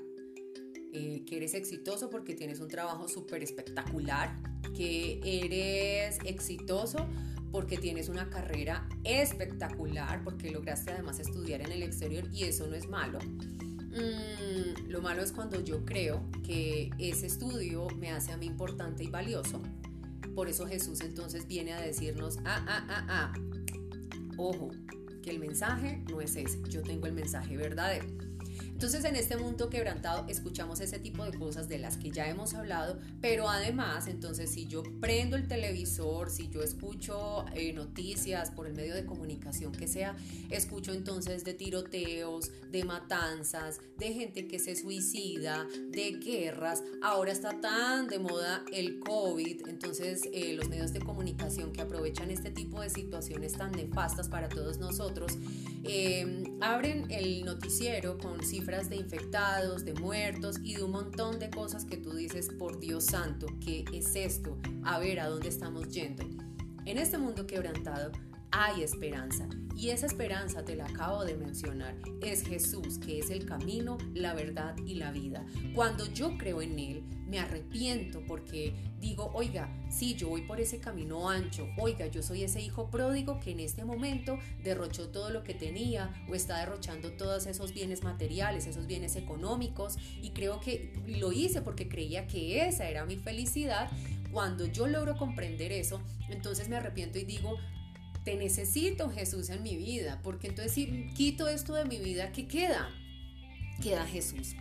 eh, 0.93 1.25
que 1.27 1.35
eres 1.35 1.53
exitoso 1.55 2.09
porque 2.09 2.33
tienes 2.33 2.61
un 2.61 2.69
trabajo 2.69 3.09
súper 3.09 3.43
espectacular, 3.43 4.33
que 4.73 5.19
eres 5.25 6.19
exitoso 6.23 7.05
porque 7.51 7.77
tienes 7.77 8.07
una 8.07 8.29
carrera 8.29 8.87
espectacular, 9.03 10.23
porque 10.23 10.51
lograste 10.51 10.91
además 10.91 11.19
estudiar 11.19 11.59
en 11.63 11.73
el 11.73 11.83
exterior 11.83 12.29
y 12.31 12.45
eso 12.45 12.65
no 12.65 12.75
es 12.75 12.87
malo. 12.87 13.19
Mm, 13.19 14.87
lo 14.87 15.01
malo 15.01 15.21
es 15.21 15.33
cuando 15.33 15.59
yo 15.59 15.83
creo 15.83 16.25
que 16.45 16.91
ese 16.97 17.25
estudio 17.25 17.89
me 17.99 18.11
hace 18.11 18.31
a 18.31 18.37
mí 18.37 18.45
importante 18.45 19.03
y 19.03 19.07
valioso. 19.07 19.61
Por 20.35 20.49
eso 20.49 20.67
Jesús 20.67 20.99
entonces 21.01 21.47
viene 21.47 21.73
a 21.73 21.81
decirnos, 21.81 22.37
ah, 22.43 22.63
ah, 22.67 22.85
ah, 22.89 23.05
ah, 23.09 23.33
ojo, 24.37 24.69
que 25.23 25.31
el 25.31 25.39
mensaje 25.39 26.03
no 26.09 26.19
es 26.19 26.35
ese, 26.35 26.61
yo 26.69 26.83
tengo 26.83 27.07
el 27.07 27.13
mensaje 27.13 27.55
verdadero. 27.55 28.05
Entonces 28.75 29.05
en 29.05 29.15
este 29.15 29.37
mundo 29.37 29.69
quebrantado 29.69 30.25
escuchamos 30.27 30.81
ese 30.81 30.99
tipo 30.99 31.23
de 31.23 31.37
cosas 31.37 31.69
de 31.69 31.79
las 31.79 31.95
que 31.95 32.11
ya 32.11 32.27
hemos 32.27 32.55
hablado, 32.55 32.99
pero 33.21 33.47
además 33.49 34.07
entonces 34.07 34.51
si 34.51 34.67
yo 34.67 34.83
prendo 34.99 35.37
el 35.37 35.47
televisor, 35.47 36.29
si 36.29 36.49
yo 36.49 36.61
escucho 36.61 37.45
eh, 37.55 37.71
noticias 37.71 38.51
por 38.51 38.67
el 38.67 38.73
medio 38.73 38.93
de 38.93 39.05
comunicación 39.05 39.71
que 39.71 39.87
sea, 39.87 40.17
escucho 40.49 40.91
entonces 40.91 41.45
de 41.45 41.53
tiroteos, 41.53 42.51
de 42.69 42.83
matanzas, 42.83 43.79
de 43.97 44.11
gente 44.11 44.45
que 44.45 44.59
se 44.59 44.75
suicida, 44.75 45.65
de 45.91 46.19
guerras, 46.21 46.83
ahora 47.01 47.31
está 47.31 47.61
tan 47.61 48.07
de 48.07 48.19
moda 48.19 48.65
el 48.73 48.99
COVID, 48.99 49.69
entonces 49.69 50.23
eh, 50.33 50.51
los 50.51 50.67
medios 50.67 50.91
de 50.91 50.99
comunicación 50.99 51.71
que 51.71 51.79
aprovechan 51.79 52.29
este 52.29 52.51
tipo 52.51 52.81
de 52.81 52.89
situaciones 52.89 53.53
tan 53.53 53.71
nefastas 53.71 54.27
para 54.27 54.49
todos 54.49 54.79
nosotros, 54.79 55.31
eh, 55.85 56.43
abren 56.59 57.09
el 57.09 57.45
noticiero 57.45 58.17
con 58.17 58.43
cifras 58.43 58.64
de 58.65 58.95
infectados, 58.95 59.85
de 59.85 59.93
muertos 59.93 60.57
y 60.63 60.73
de 60.73 60.83
un 60.83 60.91
montón 60.91 61.37
de 61.37 61.51
cosas 61.51 61.85
que 61.85 61.97
tú 61.97 62.15
dices, 62.15 62.49
por 62.57 62.79
Dios 62.79 63.05
santo, 63.05 63.45
¿qué 63.63 63.85
es 63.93 64.15
esto? 64.15 64.57
A 64.83 64.97
ver, 64.97 65.19
¿a 65.19 65.27
dónde 65.27 65.49
estamos 65.49 65.87
yendo? 65.89 66.23
En 66.85 66.97
este 66.97 67.19
mundo 67.19 67.45
quebrantado 67.45 68.11
hay 68.51 68.83
esperanza 68.83 69.47
y 69.75 69.89
esa 69.89 70.05
esperanza 70.05 70.63
te 70.63 70.75
la 70.75 70.85
acabo 70.85 71.25
de 71.25 71.35
mencionar. 71.35 71.95
Es 72.21 72.47
Jesús, 72.47 72.97
que 72.97 73.19
es 73.19 73.29
el 73.29 73.45
camino, 73.45 73.97
la 74.13 74.33
verdad 74.33 74.75
y 74.85 74.95
la 74.95 75.11
vida. 75.11 75.45
Cuando 75.73 76.05
yo 76.13 76.37
creo 76.37 76.61
en 76.61 76.79
Él, 76.79 77.03
me 77.27 77.39
arrepiento 77.39 78.23
porque 78.25 78.73
digo, 78.99 79.31
oiga, 79.33 79.69
sí, 79.89 80.15
yo 80.15 80.29
voy 80.29 80.43
por 80.43 80.61
ese 80.61 80.79
camino 80.79 81.29
ancho, 81.29 81.67
oiga, 81.77 82.07
yo 82.07 82.23
soy 82.23 82.43
ese 82.43 82.61
hijo 82.61 82.89
pródigo 82.89 83.39
que 83.39 83.51
en 83.51 83.59
este 83.59 83.83
momento 83.83 84.39
derrochó 84.63 85.09
todo 85.09 85.29
lo 85.29 85.43
que 85.43 85.53
tenía 85.53 86.13
o 86.29 86.35
está 86.35 86.59
derrochando 86.59 87.11
todos 87.11 87.45
esos 87.45 87.73
bienes 87.73 88.03
materiales, 88.03 88.67
esos 88.67 88.87
bienes 88.87 89.15
económicos 89.15 89.97
y 90.21 90.29
creo 90.29 90.61
que 90.61 90.93
lo 91.05 91.33
hice 91.33 91.61
porque 91.61 91.89
creía 91.89 92.27
que 92.27 92.65
esa 92.67 92.87
era 92.87 93.05
mi 93.05 93.17
felicidad. 93.17 93.89
Cuando 94.31 94.65
yo 94.65 94.87
logro 94.87 95.17
comprender 95.17 95.71
eso, 95.71 96.01
entonces 96.29 96.69
me 96.69 96.75
arrepiento 96.75 97.19
y 97.19 97.23
digo, 97.23 97.57
te 98.25 98.35
necesito 98.35 99.09
Jesús 99.09 99.49
en 99.49 99.63
mi 99.63 99.77
vida, 99.77 100.19
porque 100.23 100.47
entonces 100.47 100.73
si 100.73 101.07
quito 101.15 101.47
esto 101.47 101.75
de 101.75 101.85
mi 101.85 101.99
vida, 101.99 102.31
¿qué 102.31 102.47
queda? 102.47 102.89
Queda 103.81 104.05
Jesús 104.05 104.55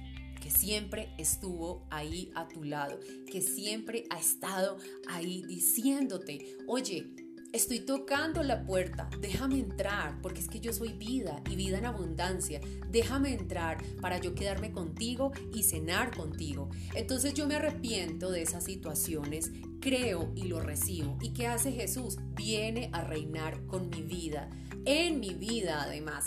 que 0.45 0.51
siempre 0.51 1.09
estuvo 1.17 1.87
ahí 1.91 2.31
a 2.35 2.47
tu 2.47 2.65
lado, 2.65 3.01
que 3.33 3.41
siempre 3.41 4.05
ha 4.11 4.19
estado 4.19 4.77
ahí 5.09 5.43
diciéndote, 5.49 6.59
oye, 6.67 7.07
estoy 7.55 7.79
tocando 7.81 8.43
la 8.43 8.65
puerta, 8.65 9.09
déjame 9.21 9.61
entrar, 9.61 10.21
porque 10.21 10.41
es 10.41 10.49
que 10.49 10.59
yo 10.59 10.73
soy 10.73 10.93
vida 10.93 11.41
y 11.49 11.55
vida 11.55 11.79
en 11.79 11.87
abundancia, 11.87 12.61
déjame 12.91 13.33
entrar 13.33 13.79
para 14.01 14.19
yo 14.19 14.35
quedarme 14.35 14.73
contigo 14.73 15.31
y 15.53 15.63
cenar 15.63 16.15
contigo. 16.17 16.69
Entonces 16.95 17.33
yo 17.33 17.47
me 17.47 17.55
arrepiento 17.55 18.33
de 18.33 18.43
esas 18.43 18.65
situaciones, 18.65 19.53
creo 19.81 20.33
y 20.35 20.49
lo 20.49 20.61
recibo. 20.61 21.17
¿Y 21.23 21.33
qué 21.33 21.47
hace 21.47 21.71
Jesús? 21.71 22.19
Viene 22.35 22.91
a 22.93 23.03
reinar 23.05 23.65
con 23.67 23.89
mi 23.89 24.03
vida, 24.03 24.51
en 24.85 25.21
mi 25.21 25.35
vida 25.35 25.83
además. 25.85 26.25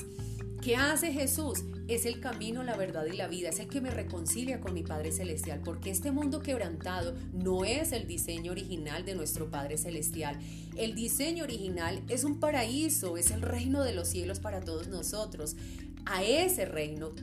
¿Qué 0.68 0.76
hace 0.76 1.14
Jesús? 1.14 1.64
Es 1.88 2.06
el 2.06 2.20
camino, 2.20 2.62
la 2.62 2.76
verdad 2.76 3.06
y 3.06 3.16
la 3.16 3.30
vida, 3.30 3.48
es 3.48 3.60
el 3.62 3.70
que 3.70 3.80
me 3.80 3.90
reconcilia 3.90 4.60
con 4.60 4.74
mi 4.74 4.84
Padre 4.84 5.14
Celestial, 5.14 5.62
porque 5.64 5.90
este 5.92 6.12
mundo 6.12 6.42
quebrantado 6.42 7.16
no 7.32 7.64
es 7.64 7.94
el 7.94 8.06
diseño 8.06 8.52
original 8.52 9.06
de 9.06 9.16
nuestro 9.16 9.50
Padre 9.50 9.78
Celestial. 9.78 10.38
El 10.76 10.94
diseño 10.94 11.46
original 11.46 12.04
es 12.10 12.26
un 12.26 12.42
paraíso, 12.42 13.16
es 13.16 13.32
el 13.32 13.44
reino 13.44 13.82
de 13.82 13.94
los 13.94 14.10
cielos 14.10 14.42
para 14.42 14.60
todos 14.60 14.90
nosotros. 14.90 15.56
A 16.06 16.26
ese 16.26 16.66
reino 16.66 17.14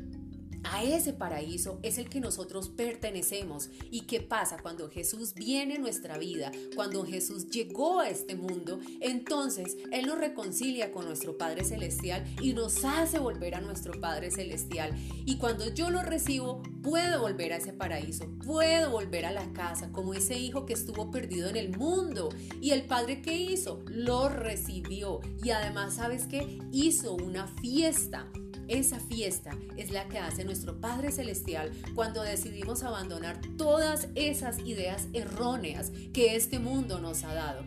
a 0.64 0.82
ese 0.82 1.12
paraíso 1.12 1.78
es 1.82 1.98
el 1.98 2.08
que 2.08 2.20
nosotros 2.20 2.68
pertenecemos. 2.68 3.70
¿Y 3.90 4.02
qué 4.02 4.20
pasa 4.20 4.56
cuando 4.60 4.90
Jesús 4.90 5.34
viene 5.34 5.74
a 5.74 5.78
nuestra 5.78 6.18
vida? 6.18 6.50
Cuando 6.74 7.04
Jesús 7.04 7.48
llegó 7.48 8.00
a 8.00 8.08
este 8.08 8.34
mundo, 8.34 8.80
entonces 9.00 9.76
Él 9.92 10.06
nos 10.06 10.18
reconcilia 10.18 10.92
con 10.92 11.06
nuestro 11.06 11.36
Padre 11.36 11.64
Celestial 11.64 12.24
y 12.40 12.52
nos 12.52 12.84
hace 12.84 13.18
volver 13.18 13.54
a 13.54 13.60
nuestro 13.60 14.00
Padre 14.00 14.30
Celestial. 14.30 14.92
Y 15.24 15.36
cuando 15.36 15.72
yo 15.72 15.90
lo 15.90 16.02
recibo, 16.02 16.62
puedo 16.82 17.20
volver 17.20 17.52
a 17.52 17.56
ese 17.56 17.72
paraíso, 17.72 18.26
puedo 18.44 18.90
volver 18.90 19.26
a 19.26 19.32
la 19.32 19.52
casa 19.52 19.90
como 19.92 20.14
ese 20.14 20.38
hijo 20.38 20.66
que 20.66 20.74
estuvo 20.74 21.10
perdido 21.10 21.48
en 21.48 21.56
el 21.56 21.76
mundo. 21.76 22.28
Y 22.60 22.70
el 22.70 22.84
Padre 22.84 23.22
que 23.22 23.36
hizo, 23.36 23.82
lo 23.86 24.28
recibió. 24.28 25.20
Y 25.42 25.50
además, 25.50 25.94
¿sabes 25.94 26.26
qué? 26.26 26.58
Hizo 26.72 27.14
una 27.14 27.46
fiesta 27.46 28.30
esa 28.68 28.98
fiesta 29.00 29.56
es 29.76 29.90
la 29.90 30.08
que 30.08 30.18
hace 30.18 30.44
nuestro 30.44 30.80
Padre 30.80 31.12
Celestial 31.12 31.70
cuando 31.94 32.22
decidimos 32.22 32.82
abandonar 32.82 33.40
todas 33.56 34.08
esas 34.14 34.58
ideas 34.60 35.08
erróneas 35.12 35.90
que 36.12 36.36
este 36.36 36.58
mundo 36.58 36.98
nos 37.00 37.24
ha 37.24 37.34
dado. 37.34 37.64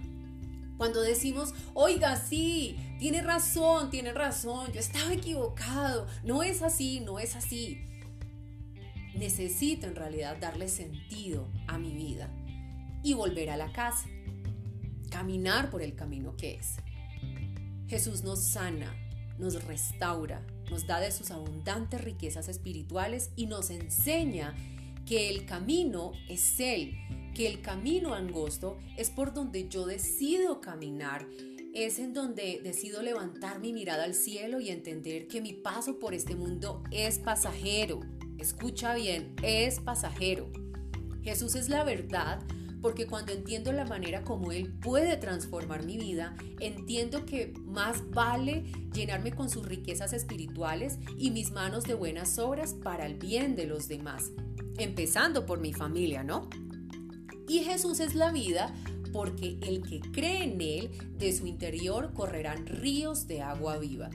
Cuando 0.77 1.01
decimos, 1.01 1.53
oiga, 1.73 2.15
sí, 2.15 2.77
tiene 2.99 3.21
razón, 3.21 3.89
tiene 3.89 4.13
razón, 4.13 4.71
yo 4.71 4.79
estaba 4.79 5.11
equivocado, 5.13 6.07
no 6.23 6.43
es 6.43 6.61
así, 6.61 6.99
no 6.99 7.19
es 7.19 7.35
así. 7.35 7.81
Necesito 9.15 9.87
en 9.87 9.95
realidad 9.95 10.37
darle 10.39 10.69
sentido 10.69 11.47
a 11.67 11.79
mi 11.79 11.93
vida 11.93 12.29
y 13.03 13.15
volver 13.15 13.49
a 13.49 13.57
la 13.57 13.71
casa, 13.71 14.07
caminar 15.09 15.71
por 15.71 15.81
el 15.81 15.95
camino 15.95 16.35
que 16.35 16.55
es. 16.55 16.75
Jesús 17.87 18.23
nos 18.23 18.43
sana, 18.43 18.93
nos 19.39 19.63
restaura, 19.63 20.45
nos 20.69 20.87
da 20.87 20.99
de 20.99 21.11
sus 21.11 21.31
abundantes 21.31 22.03
riquezas 22.03 22.47
espirituales 22.49 23.31
y 23.35 23.45
nos 23.45 23.69
enseña 23.69 24.55
que 25.05 25.29
el 25.29 25.45
camino 25.45 26.11
es 26.27 26.59
Él, 26.59 26.93
que 27.33 27.47
el 27.47 27.61
camino 27.61 28.13
angosto 28.13 28.77
es 28.97 29.09
por 29.09 29.33
donde 29.33 29.69
yo 29.69 29.85
decido 29.85 30.59
caminar, 30.59 31.27
es 31.73 31.99
en 31.99 32.13
donde 32.13 32.59
decido 32.63 33.01
levantar 33.01 33.59
mi 33.59 33.71
mirada 33.71 34.03
al 34.03 34.15
cielo 34.15 34.59
y 34.59 34.69
entender 34.69 35.27
que 35.27 35.41
mi 35.41 35.53
paso 35.53 35.99
por 35.99 36.13
este 36.13 36.35
mundo 36.35 36.83
es 36.91 37.19
pasajero. 37.19 38.01
Escucha 38.37 38.95
bien, 38.95 39.35
es 39.43 39.79
pasajero. 39.79 40.51
Jesús 41.23 41.55
es 41.55 41.69
la 41.69 41.83
verdad 41.83 42.39
porque 42.81 43.07
cuando 43.07 43.31
entiendo 43.31 43.71
la 43.71 43.85
manera 43.85 44.23
como 44.23 44.51
Él 44.51 44.73
puede 44.73 45.17
transformar 45.17 45.85
mi 45.85 45.97
vida, 45.97 46.35
entiendo 46.59 47.25
que 47.25 47.53
más 47.65 48.09
vale 48.11 48.63
llenarme 48.93 49.31
con 49.31 49.49
sus 49.49 49.65
riquezas 49.65 50.13
espirituales 50.13 50.99
y 51.17 51.31
mis 51.31 51.51
manos 51.51 51.83
de 51.83 51.93
buenas 51.93 52.37
obras 52.39 52.73
para 52.73 53.05
el 53.05 53.15
bien 53.15 53.55
de 53.55 53.65
los 53.65 53.87
demás, 53.87 54.31
empezando 54.77 55.45
por 55.45 55.59
mi 55.59 55.73
familia, 55.73 56.23
¿no? 56.23 56.49
Y 57.47 57.59
Jesús 57.59 57.99
es 57.99 58.13
la 58.13 58.31
vida 58.31 58.73
porque 59.13 59.57
el 59.61 59.81
que 59.81 59.99
cree 59.99 60.43
en 60.43 60.61
Él, 60.61 60.91
de 61.17 61.33
su 61.33 61.47
interior 61.47 62.13
correrán 62.13 62.65
ríos 62.67 63.27
de 63.27 63.41
agua 63.41 63.77
viva. 63.77 64.09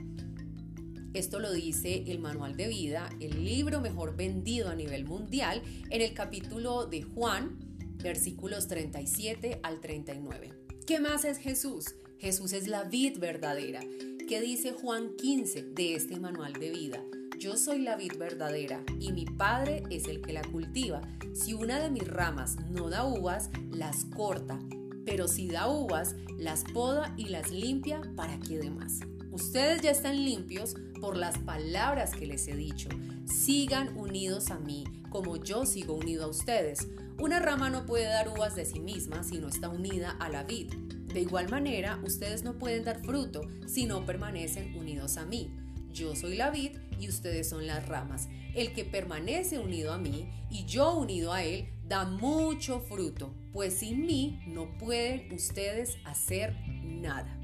Esto 1.13 1.39
lo 1.39 1.51
dice 1.51 2.05
el 2.07 2.19
Manual 2.19 2.57
de 2.57 2.67
Vida, 2.67 3.09
el 3.19 3.43
libro 3.43 3.81
mejor 3.81 4.15
vendido 4.15 4.69
a 4.69 4.75
nivel 4.75 5.05
mundial, 5.05 5.61
en 5.89 6.01
el 6.01 6.13
capítulo 6.13 6.85
de 6.85 7.03
Juan, 7.03 7.59
versículos 8.03 8.67
37 8.67 9.61
al 9.63 9.79
39. 9.79 10.51
¿Qué 10.85 10.99
más 10.99 11.25
es 11.25 11.37
Jesús? 11.37 11.95
Jesús 12.19 12.53
es 12.53 12.67
la 12.67 12.83
vid 12.83 13.17
verdadera. 13.17 13.79
¿Qué 14.27 14.41
dice 14.41 14.73
Juan 14.73 15.15
15 15.15 15.63
de 15.63 15.95
este 15.95 16.19
manual 16.19 16.53
de 16.53 16.69
vida? 16.69 17.03
Yo 17.39 17.57
soy 17.57 17.79
la 17.79 17.95
vid 17.95 18.17
verdadera 18.17 18.83
y 18.99 19.11
mi 19.11 19.25
Padre 19.25 19.83
es 19.89 20.07
el 20.07 20.21
que 20.21 20.33
la 20.33 20.43
cultiva. 20.43 21.01
Si 21.33 21.53
una 21.53 21.79
de 21.79 21.89
mis 21.89 22.07
ramas 22.07 22.57
no 22.69 22.89
da 22.89 23.05
uvas, 23.05 23.49
las 23.71 24.05
corta 24.05 24.59
pero 25.05 25.27
si 25.27 25.47
da 25.47 25.69
uvas, 25.69 26.15
las 26.37 26.63
poda 26.73 27.13
y 27.17 27.25
las 27.25 27.51
limpia 27.51 28.01
para 28.15 28.39
que 28.39 28.57
dé 28.57 28.69
más. 28.69 28.99
Ustedes 29.31 29.81
ya 29.81 29.91
están 29.91 30.23
limpios 30.23 30.75
por 31.01 31.17
las 31.17 31.37
palabras 31.39 32.11
que 32.11 32.27
les 32.27 32.47
he 32.47 32.55
dicho. 32.55 32.89
Sigan 33.25 33.97
unidos 33.97 34.51
a 34.51 34.59
mí, 34.59 34.83
como 35.09 35.37
yo 35.37 35.65
sigo 35.65 35.95
unido 35.95 36.25
a 36.25 36.27
ustedes. 36.27 36.87
Una 37.19 37.39
rama 37.39 37.69
no 37.69 37.85
puede 37.85 38.05
dar 38.05 38.29
uvas 38.29 38.55
de 38.55 38.65
sí 38.65 38.79
misma 38.79 39.23
si 39.23 39.37
no 39.37 39.47
está 39.47 39.69
unida 39.69 40.11
a 40.19 40.29
la 40.29 40.43
vid. 40.43 40.73
De 41.13 41.21
igual 41.21 41.49
manera, 41.49 41.99
ustedes 42.03 42.43
no 42.43 42.57
pueden 42.57 42.83
dar 42.83 43.03
fruto 43.03 43.41
si 43.67 43.85
no 43.85 44.05
permanecen 44.05 44.75
unidos 44.75 45.17
a 45.17 45.25
mí. 45.25 45.55
Yo 45.91 46.15
soy 46.15 46.35
la 46.35 46.49
vid 46.49 46.77
y 46.99 47.07
ustedes 47.07 47.47
son 47.49 47.67
las 47.67 47.87
ramas. 47.87 48.29
El 48.55 48.73
que 48.73 48.83
permanece 48.83 49.59
unido 49.59 49.93
a 49.93 49.99
mí 49.99 50.31
y 50.49 50.65
yo 50.65 50.95
unido 50.95 51.31
a 51.31 51.43
él 51.43 51.69
da 51.87 52.05
mucho 52.05 52.79
fruto, 52.79 53.35
pues 53.51 53.75
sin 53.75 54.05
mí 54.05 54.41
no 54.47 54.75
pueden 54.79 55.31
ustedes 55.33 55.97
hacer 56.05 56.55
nada. 56.83 57.39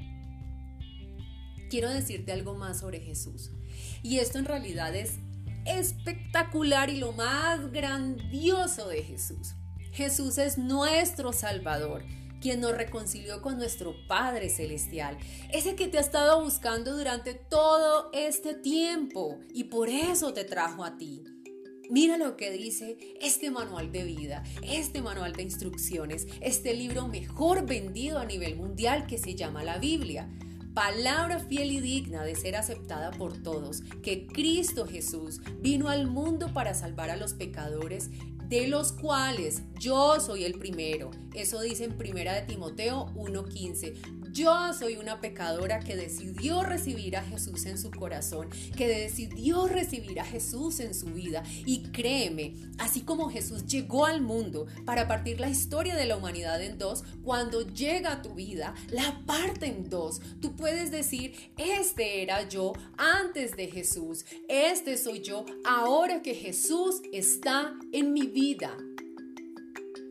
Quiero 1.70 1.90
decirte 1.90 2.32
algo 2.32 2.54
más 2.54 2.80
sobre 2.80 3.00
Jesús. 3.00 3.52
Y 4.02 4.18
esto 4.18 4.38
en 4.38 4.46
realidad 4.46 4.96
es 4.96 5.20
espectacular 5.64 6.90
y 6.90 6.98
lo 6.98 7.12
más 7.12 7.70
grandioso 7.70 8.88
de 8.88 9.04
Jesús. 9.04 9.54
Jesús 9.92 10.38
es 10.38 10.58
nuestro 10.58 11.32
Salvador 11.32 12.02
quien 12.40 12.60
nos 12.60 12.76
reconcilió 12.76 13.42
con 13.42 13.58
nuestro 13.58 13.94
Padre 14.08 14.48
Celestial, 14.48 15.18
ese 15.52 15.74
que 15.74 15.88
te 15.88 15.98
ha 15.98 16.00
estado 16.00 16.42
buscando 16.42 16.96
durante 16.96 17.34
todo 17.34 18.10
este 18.12 18.54
tiempo 18.54 19.38
y 19.52 19.64
por 19.64 19.88
eso 19.88 20.32
te 20.32 20.44
trajo 20.44 20.84
a 20.84 20.96
ti. 20.96 21.22
Mira 21.90 22.16
lo 22.16 22.36
que 22.36 22.52
dice 22.52 22.96
este 23.20 23.50
manual 23.50 23.90
de 23.90 24.04
vida, 24.04 24.44
este 24.62 25.02
manual 25.02 25.32
de 25.32 25.42
instrucciones, 25.42 26.26
este 26.40 26.72
libro 26.72 27.08
mejor 27.08 27.66
vendido 27.66 28.18
a 28.18 28.24
nivel 28.24 28.56
mundial 28.56 29.06
que 29.06 29.18
se 29.18 29.34
llama 29.34 29.64
la 29.64 29.78
Biblia. 29.78 30.30
Palabra 30.72 31.40
fiel 31.40 31.72
y 31.72 31.80
digna 31.80 32.22
de 32.22 32.36
ser 32.36 32.54
aceptada 32.54 33.10
por 33.10 33.42
todos, 33.42 33.82
que 34.04 34.28
Cristo 34.28 34.86
Jesús 34.86 35.40
vino 35.58 35.88
al 35.88 36.06
mundo 36.06 36.54
para 36.54 36.74
salvar 36.74 37.10
a 37.10 37.16
los 37.16 37.34
pecadores 37.34 38.10
de 38.50 38.66
los 38.66 38.92
cuales 38.92 39.62
yo 39.78 40.18
soy 40.18 40.44
el 40.44 40.58
primero. 40.58 41.12
Eso 41.34 41.60
dice 41.60 41.84
en 41.84 41.96
Primera 41.96 42.34
de 42.34 42.42
Timoteo 42.42 43.06
1:15. 43.14 44.19
Yo 44.32 44.72
soy 44.74 44.96
una 44.96 45.20
pecadora 45.20 45.80
que 45.80 45.96
decidió 45.96 46.62
recibir 46.62 47.16
a 47.16 47.22
Jesús 47.22 47.66
en 47.66 47.78
su 47.78 47.90
corazón, 47.90 48.48
que 48.76 48.86
decidió 48.86 49.66
recibir 49.66 50.20
a 50.20 50.24
Jesús 50.24 50.80
en 50.80 50.94
su 50.94 51.06
vida. 51.06 51.42
Y 51.66 51.82
créeme, 51.90 52.54
así 52.78 53.00
como 53.00 53.28
Jesús 53.28 53.66
llegó 53.66 54.06
al 54.06 54.20
mundo 54.20 54.66
para 54.84 55.08
partir 55.08 55.40
la 55.40 55.48
historia 55.48 55.96
de 55.96 56.06
la 56.06 56.16
humanidad 56.16 56.62
en 56.62 56.78
dos, 56.78 57.02
cuando 57.24 57.66
llega 57.66 58.12
a 58.12 58.22
tu 58.22 58.34
vida, 58.34 58.74
la 58.90 59.20
parte 59.26 59.66
en 59.66 59.90
dos. 59.90 60.20
Tú 60.40 60.54
puedes 60.54 60.90
decir, 60.90 61.34
este 61.56 62.22
era 62.22 62.48
yo 62.48 62.72
antes 62.96 63.56
de 63.56 63.66
Jesús, 63.66 64.24
este 64.48 64.96
soy 64.96 65.22
yo 65.22 65.44
ahora 65.64 66.22
que 66.22 66.34
Jesús 66.34 67.02
está 67.12 67.74
en 67.92 68.12
mi 68.12 68.26
vida. 68.26 68.76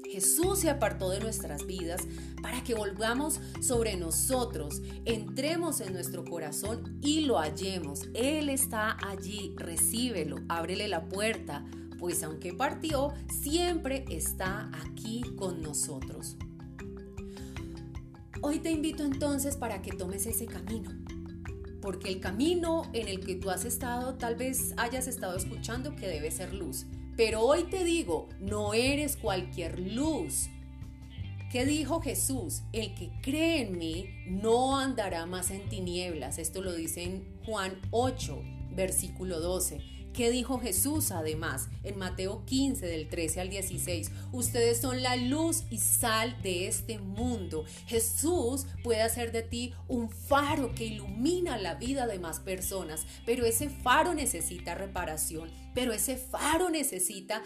Jesús 0.09 0.59
se 0.59 0.71
apartó 0.71 1.11
de 1.11 1.19
nuestras 1.19 1.67
vidas 1.67 2.01
para 2.41 2.63
que 2.63 2.73
volvamos 2.73 3.39
sobre 3.61 3.95
nosotros, 3.95 4.81
entremos 5.05 5.81
en 5.81 5.93
nuestro 5.93 6.25
corazón 6.25 6.99
y 7.01 7.21
lo 7.21 7.37
hallemos. 7.37 8.01
Él 8.15 8.49
está 8.49 8.97
allí, 9.07 9.53
recíbelo, 9.55 10.37
ábrele 10.49 10.87
la 10.87 11.07
puerta, 11.07 11.63
pues 11.99 12.23
aunque 12.23 12.53
partió, 12.53 13.13
siempre 13.41 14.05
está 14.09 14.71
aquí 14.83 15.21
con 15.37 15.61
nosotros. 15.61 16.37
Hoy 18.41 18.59
te 18.59 18.71
invito 18.71 19.03
entonces 19.03 19.57
para 19.57 19.83
que 19.83 19.91
tomes 19.91 20.25
ese 20.25 20.47
camino, 20.47 20.89
porque 21.81 22.09
el 22.09 22.19
camino 22.19 22.89
en 22.93 23.09
el 23.09 23.19
que 23.19 23.35
tú 23.35 23.51
has 23.51 23.63
estado 23.63 24.15
tal 24.15 24.35
vez 24.35 24.73
hayas 24.77 25.07
estado 25.07 25.37
escuchando 25.37 25.95
que 25.95 26.07
debe 26.07 26.31
ser 26.31 26.53
luz 26.53 26.87
pero 27.19 27.41
hoy 27.41 27.63
te 27.63 27.83
digo, 27.83 28.29
no 28.39 28.73
eres 28.73 29.17
cualquier 29.17 29.77
luz. 29.77 30.47
¿Qué 31.51 31.65
dijo 31.65 31.99
Jesús? 31.99 32.61
El 32.71 32.95
que 32.95 33.11
cree 33.21 33.63
en 33.63 33.77
mí 33.77 34.05
no 34.25 34.79
andará 34.79 35.25
más 35.25 35.51
en 35.51 35.67
tinieblas. 35.67 36.39
Esto 36.39 36.61
lo 36.61 36.73
dice 36.73 37.03
en 37.03 37.25
Juan 37.45 37.77
8, 37.91 38.41
versículo 38.73 39.41
12. 39.41 39.98
¿Qué 40.13 40.31
dijo 40.31 40.59
Jesús 40.59 41.11
además 41.11 41.69
en 41.83 41.97
Mateo 41.97 42.43
15 42.45 42.85
del 42.85 43.07
13 43.07 43.41
al 43.41 43.49
16? 43.49 44.11
Ustedes 44.31 44.81
son 44.81 45.01
la 45.01 45.15
luz 45.15 45.63
y 45.69 45.77
sal 45.77 46.35
de 46.41 46.67
este 46.67 46.97
mundo. 46.99 47.63
Jesús 47.85 48.65
puede 48.83 49.01
hacer 49.01 49.31
de 49.31 49.43
ti 49.43 49.73
un 49.87 50.09
faro 50.09 50.73
que 50.75 50.85
ilumina 50.85 51.57
la 51.57 51.75
vida 51.75 52.07
de 52.07 52.19
más 52.19 52.39
personas, 52.39 53.05
pero 53.25 53.45
ese 53.45 53.69
faro 53.69 54.13
necesita 54.13 54.75
reparación, 54.75 55.49
pero 55.73 55.93
ese 55.93 56.17
faro 56.17 56.69
necesita 56.69 57.41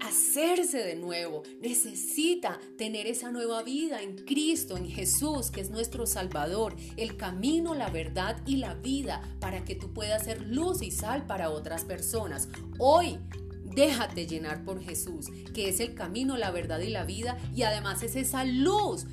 hacerse 0.00 0.78
de 0.78 0.96
nuevo, 0.96 1.42
necesita 1.60 2.60
tener 2.76 3.06
esa 3.06 3.30
nueva 3.30 3.62
vida 3.62 4.02
en 4.02 4.16
Cristo, 4.16 4.76
en 4.76 4.88
Jesús, 4.88 5.50
que 5.50 5.60
es 5.60 5.70
nuestro 5.70 6.06
Salvador, 6.06 6.76
el 6.96 7.16
camino, 7.16 7.74
la 7.74 7.90
verdad 7.90 8.40
y 8.46 8.56
la 8.56 8.74
vida 8.74 9.22
para 9.40 9.64
que 9.64 9.74
tú 9.74 9.92
puedas 9.92 10.24
ser 10.24 10.42
luz 10.42 10.82
y 10.82 10.90
sal 10.90 11.26
para 11.26 11.50
otras 11.50 11.84
personas. 11.84 12.48
Hoy 12.78 13.18
Déjate 13.74 14.26
llenar 14.26 14.64
por 14.64 14.82
Jesús, 14.82 15.26
que 15.54 15.68
es 15.68 15.78
el 15.78 15.94
camino, 15.94 16.36
la 16.36 16.50
verdad 16.50 16.80
y 16.80 16.88
la 16.88 17.04
vida, 17.04 17.38
y 17.54 17.62
además 17.62 18.02
es 18.02 18.16
esa 18.16 18.44
luz. 18.44 19.06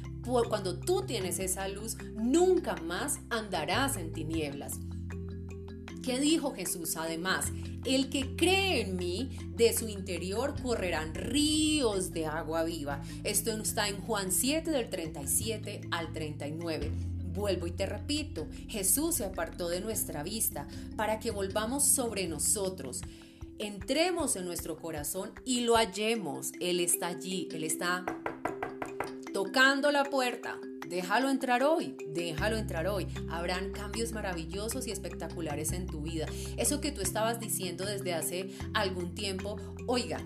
Cuando 0.50 0.80
tú 0.80 1.04
tienes 1.04 1.38
esa 1.38 1.68
luz, 1.68 1.98
nunca 2.16 2.76
más 2.78 3.20
andarás 3.30 3.96
en 3.96 4.12
tinieblas. 4.12 4.80
¿Qué 6.06 6.20
dijo 6.20 6.54
Jesús 6.54 6.98
además? 6.98 7.48
El 7.84 8.10
que 8.10 8.36
cree 8.36 8.82
en 8.82 8.96
mí, 8.96 9.32
de 9.56 9.74
su 9.74 9.88
interior 9.88 10.54
correrán 10.62 11.16
ríos 11.16 12.12
de 12.12 12.28
agua 12.28 12.64
viva. 12.64 13.02
Esto 13.24 13.52
está 13.58 13.90
en 13.90 14.00
Juan 14.02 14.32
7 14.32 14.70
del 14.70 14.92
37 14.92 15.82
al 15.90 16.14
39. 16.14 16.92
Vuelvo 17.34 17.66
y 17.66 17.72
te 17.72 17.88
repito, 17.88 18.48
Jesús 18.68 19.16
se 19.16 19.26
apartó 19.26 19.68
de 19.68 19.82
nuestra 19.82 20.22
vista 20.22 20.68
para 20.96 21.20
que 21.20 21.32
volvamos 21.32 21.84
sobre 21.88 22.28
nosotros. 22.28 23.02
Entremos 23.58 24.36
en 24.36 24.46
nuestro 24.46 24.78
corazón 24.78 25.32
y 25.44 25.62
lo 25.62 25.76
hallemos. 25.76 26.52
Él 26.60 26.82
está 26.82 27.08
allí, 27.08 27.50
Él 27.52 27.64
está 27.64 28.06
tocando 29.34 29.92
la 29.92 30.04
puerta. 30.04 30.60
Déjalo 30.90 31.30
entrar 31.30 31.64
hoy, 31.64 31.96
déjalo 32.10 32.58
entrar 32.58 32.88
hoy. 32.88 33.08
Habrán 33.30 33.72
cambios 33.72 34.12
maravillosos 34.12 34.88
y 34.88 34.92
espectaculares 34.92 35.72
en 35.72 35.88
tu 35.88 36.02
vida. 36.02 36.28
Eso 36.58 36.82
que 36.82 36.92
tú 36.92 37.02
estabas 37.02 37.40
diciendo 37.40 37.86
desde 37.86 38.14
hace 38.14 38.50
algún 38.74 39.16
tiempo, 39.16 39.58
oiga, 39.88 40.20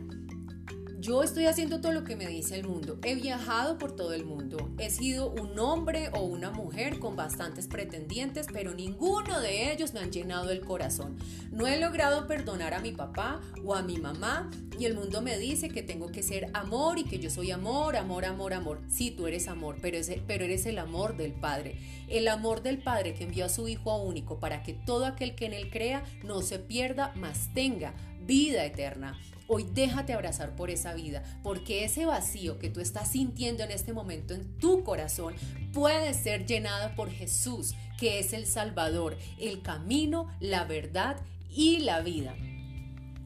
yo 0.99 1.23
estoy 1.23 1.45
haciendo 1.45 1.79
todo 1.79 1.93
lo 1.93 2.03
que 2.03 2.17
me 2.17 2.27
dice 2.27 2.55
el 2.55 2.67
mundo. 2.67 2.99
He 3.03 3.15
viajado 3.15 3.77
por 3.77 3.95
todo 3.95 4.13
el 4.13 4.25
mundo. 4.25 4.69
He 4.77 4.89
sido 4.89 5.31
un 5.31 5.57
hombre 5.57 6.09
o 6.13 6.23
una 6.23 6.51
mujer 6.51 6.99
con 6.99 7.15
bastantes 7.15 7.67
pretendientes, 7.67 8.47
pero 8.51 8.73
ninguno 8.73 9.39
de 9.39 9.71
ellos 9.71 9.93
me 9.93 10.01
han 10.01 10.12
llenado 10.12 10.51
el 10.51 10.62
corazón. 10.62 11.17
No 11.51 11.67
he 11.67 11.79
logrado 11.79 12.27
perdonar 12.27 12.73
a 12.73 12.81
mi 12.81 12.91
papá 12.91 13.39
o 13.63 13.75
a 13.75 13.81
mi 13.81 13.97
mamá 13.97 14.49
y 14.77 14.85
el 14.85 14.95
mundo 14.95 15.21
me 15.21 15.38
dice 15.38 15.69
que 15.69 15.83
tengo 15.83 16.07
que 16.07 16.23
ser 16.23 16.49
amor 16.53 16.99
y 16.99 17.03
que 17.03 17.19
yo 17.19 17.29
soy 17.29 17.51
amor, 17.51 17.95
amor, 17.95 18.25
amor, 18.25 18.53
amor. 18.53 18.81
Sí, 18.88 19.12
tú 19.12 19.27
eres 19.27 19.47
amor, 19.47 19.77
pero, 19.81 19.97
pero 20.27 20.45
eres 20.45 20.65
el 20.65 20.79
amor 20.79 21.17
del 21.17 21.33
Padre. 21.33 21.77
El 22.07 22.27
amor 22.27 22.62
del 22.62 22.77
Padre 22.77 23.13
que 23.13 23.23
envió 23.23 23.45
a 23.45 23.49
su 23.49 23.67
Hijo 23.67 23.97
único 24.01 24.39
para 24.39 24.63
que 24.63 24.73
todo 24.73 25.05
aquel 25.05 25.35
que 25.35 25.45
en 25.45 25.53
él 25.53 25.69
crea 25.69 26.03
no 26.23 26.41
se 26.41 26.59
pierda, 26.59 27.13
mas 27.15 27.49
tenga 27.53 27.93
vida 28.30 28.63
eterna. 28.63 29.20
Hoy 29.48 29.65
déjate 29.74 30.13
abrazar 30.13 30.56
por 30.56 30.70
esa 30.70 30.94
vida, 30.94 31.24
porque 31.42 31.84
ese 31.84 32.06
vacío 32.06 32.60
que 32.60 32.70
tú 32.70 32.80
estás 32.80 33.12
sintiendo 33.12 33.63
en 33.63 33.72
este 33.72 33.92
momento 33.92 34.36
en 34.36 34.60
tu 34.60 34.84
corazón 34.84 35.34
puede 35.74 36.13
ser 36.13 36.46
llenado 36.46 36.96
por 36.96 37.10
Jesús, 37.10 37.74
que 38.00 38.20
es 38.20 38.34
el 38.34 38.46
Salvador, 38.46 39.18
el 39.39 39.63
camino, 39.63 40.28
la 40.39 40.63
verdad 40.65 41.20
y 41.50 41.80
la 41.80 42.02
vida. 42.02 42.36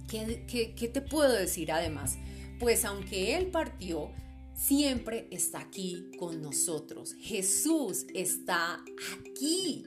¿Qué, 0.07 0.89
te 0.93 1.01
puedo 1.01 1.33
decir 1.33 1.73
además? 1.73 2.17
Pues 2.57 2.85
aunque 2.85 3.35
Él 3.35 3.47
partió, 3.47 4.09
siempre 4.55 5.27
está 5.31 5.59
aquí 5.59 6.11
con 6.17 6.41
nosotros. 6.41 7.13
Jesús 7.19 8.05
está 8.13 8.81
aquí. 9.19 9.83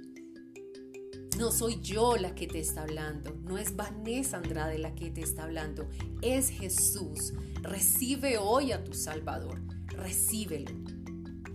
No 1.37 1.53
soy 1.53 1.81
yo 1.83 2.17
la 2.17 2.35
que 2.35 2.47
te 2.47 2.61
está 2.61 2.85
hablando, 2.85 3.37
no 3.45 3.59
es 3.59 3.77
Vanessa 3.77 4.39
Andrade 4.39 4.79
la 4.79 4.95
que 4.95 5.11
te 5.11 5.21
está 5.21 5.43
hablando, 5.43 5.87
es 6.23 6.49
Jesús. 6.49 7.35
Recibe 7.61 8.39
hoy 8.39 8.73
a 8.73 8.83
tu 8.83 8.95
Salvador, 8.95 9.61
recíbelo. 9.89 10.71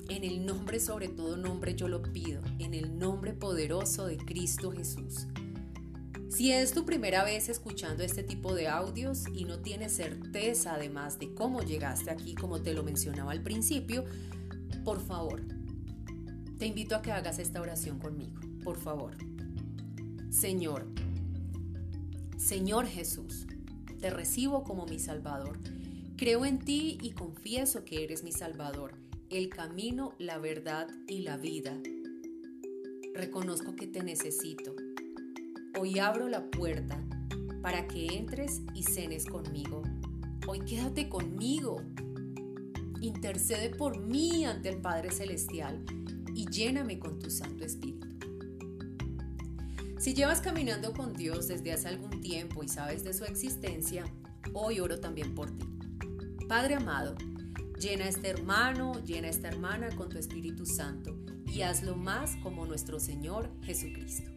En 0.08 0.24
el 0.24 0.46
nombre, 0.46 0.80
sobre 0.80 1.08
todo 1.08 1.36
nombre, 1.36 1.74
yo 1.74 1.88
lo 1.88 2.04
pido, 2.04 2.44
en 2.60 2.76
el 2.76 3.00
nombre 3.00 3.34
poderoso 3.34 4.06
de 4.06 4.18
Cristo 4.18 4.72
Jesús. 4.72 5.26
Si 6.30 6.52
es 6.52 6.74
tu 6.74 6.86
primera 6.86 7.24
vez 7.24 7.50
escuchando 7.50 8.04
este 8.04 8.22
tipo 8.22 8.54
de 8.54 8.68
audios 8.68 9.24
y 9.34 9.46
no 9.46 9.62
tienes 9.62 9.94
certeza 9.94 10.76
además 10.76 11.18
de 11.18 11.34
cómo 11.34 11.64
llegaste 11.64 12.12
aquí, 12.12 12.36
como 12.36 12.62
te 12.62 12.76
lo 12.76 12.84
mencionaba 12.84 13.32
al 13.32 13.42
principio, 13.42 14.06
Por 14.84 15.00
favor, 15.00 15.42
te 16.58 16.66
invito 16.66 16.96
a 16.96 17.02
que 17.02 17.12
hagas 17.12 17.38
esta 17.38 17.62
oración 17.62 18.00
conmigo, 18.00 18.40
por 18.64 18.78
favor. 18.78 19.31
Señor, 20.32 20.88
Señor 22.38 22.88
Jesús, 22.88 23.46
te 24.00 24.10
recibo 24.10 24.64
como 24.64 24.86
mi 24.86 24.98
Salvador. 24.98 25.60
Creo 26.16 26.46
en 26.46 26.60
ti 26.60 26.98
y 27.02 27.12
confieso 27.12 27.84
que 27.84 28.06
eres 28.06 28.24
mi 28.24 28.32
Salvador, 28.32 28.94
el 29.30 29.50
camino, 29.50 30.14
la 30.20 30.38
verdad 30.38 30.88
y 31.06 31.20
la 31.20 31.36
vida. 31.36 31.78
Reconozco 33.14 33.76
que 33.76 33.88
te 33.88 34.04
necesito. 34.04 34.74
Hoy 35.78 36.00
abro 36.00 36.30
la 36.30 36.50
puerta 36.50 37.04
para 37.62 37.90
que 37.90 38.08
entres 38.18 38.62
y 38.74 38.84
cenes 38.84 39.26
conmigo. 39.26 39.84
Hoy 40.48 40.62
quédate 40.62 41.10
conmigo. 41.10 41.84
Intercede 43.02 43.70
por 43.70 44.00
mí 44.00 44.46
ante 44.46 44.70
el 44.70 44.80
Padre 44.80 45.12
Celestial 45.12 45.84
y 46.34 46.50
lléname 46.50 47.00
con 47.00 47.20
tu 47.20 47.30
Santo 47.30 47.66
Espíritu. 47.66 48.11
Si 50.02 50.16
llevas 50.16 50.42
caminando 50.42 50.94
con 50.94 51.14
Dios 51.14 51.48
desde 51.48 51.74
hace 51.74 51.88
algún 51.88 52.22
tiempo 52.22 52.64
y 52.64 52.68
sabes 52.68 53.04
de 53.04 53.14
su 53.14 53.24
existencia, 53.24 54.04
hoy 54.52 54.80
oro 54.80 55.00
también 55.00 55.36
por 55.36 55.56
ti. 55.56 55.64
Padre 56.50 56.74
amado, 56.74 57.16
llena 57.80 58.06
a 58.06 58.08
este 58.08 58.30
hermano, 58.30 58.94
llena 59.06 59.28
a 59.28 59.30
esta 59.30 59.50
hermana 59.50 59.96
con 59.96 60.10
tu 60.10 60.18
Espíritu 60.18 60.66
Santo 60.66 61.16
y 61.46 61.62
hazlo 61.62 61.96
más 61.96 62.36
como 62.38 62.66
nuestro 62.66 63.00
Señor 63.00 63.52
Jesucristo. 63.62 64.32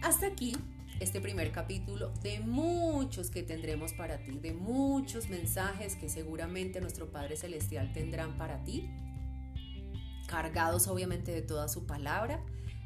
Hasta 0.00 0.28
aquí 0.28 0.56
este 0.98 1.20
primer 1.20 1.52
capítulo 1.52 2.14
de 2.22 2.40
muchos 2.40 3.30
que 3.30 3.42
tendremos 3.42 3.92
para 3.92 4.24
ti, 4.24 4.38
de 4.38 4.54
muchos 4.54 5.28
mensajes 5.28 5.94
que 5.94 6.08
seguramente 6.08 6.80
nuestro 6.80 7.12
Padre 7.12 7.36
Celestial 7.36 7.92
tendrán 7.92 8.38
para 8.38 8.64
ti, 8.64 8.88
cargados 10.26 10.88
obviamente 10.88 11.32
de 11.32 11.42
toda 11.42 11.68
su 11.68 11.84
palabra 11.84 12.42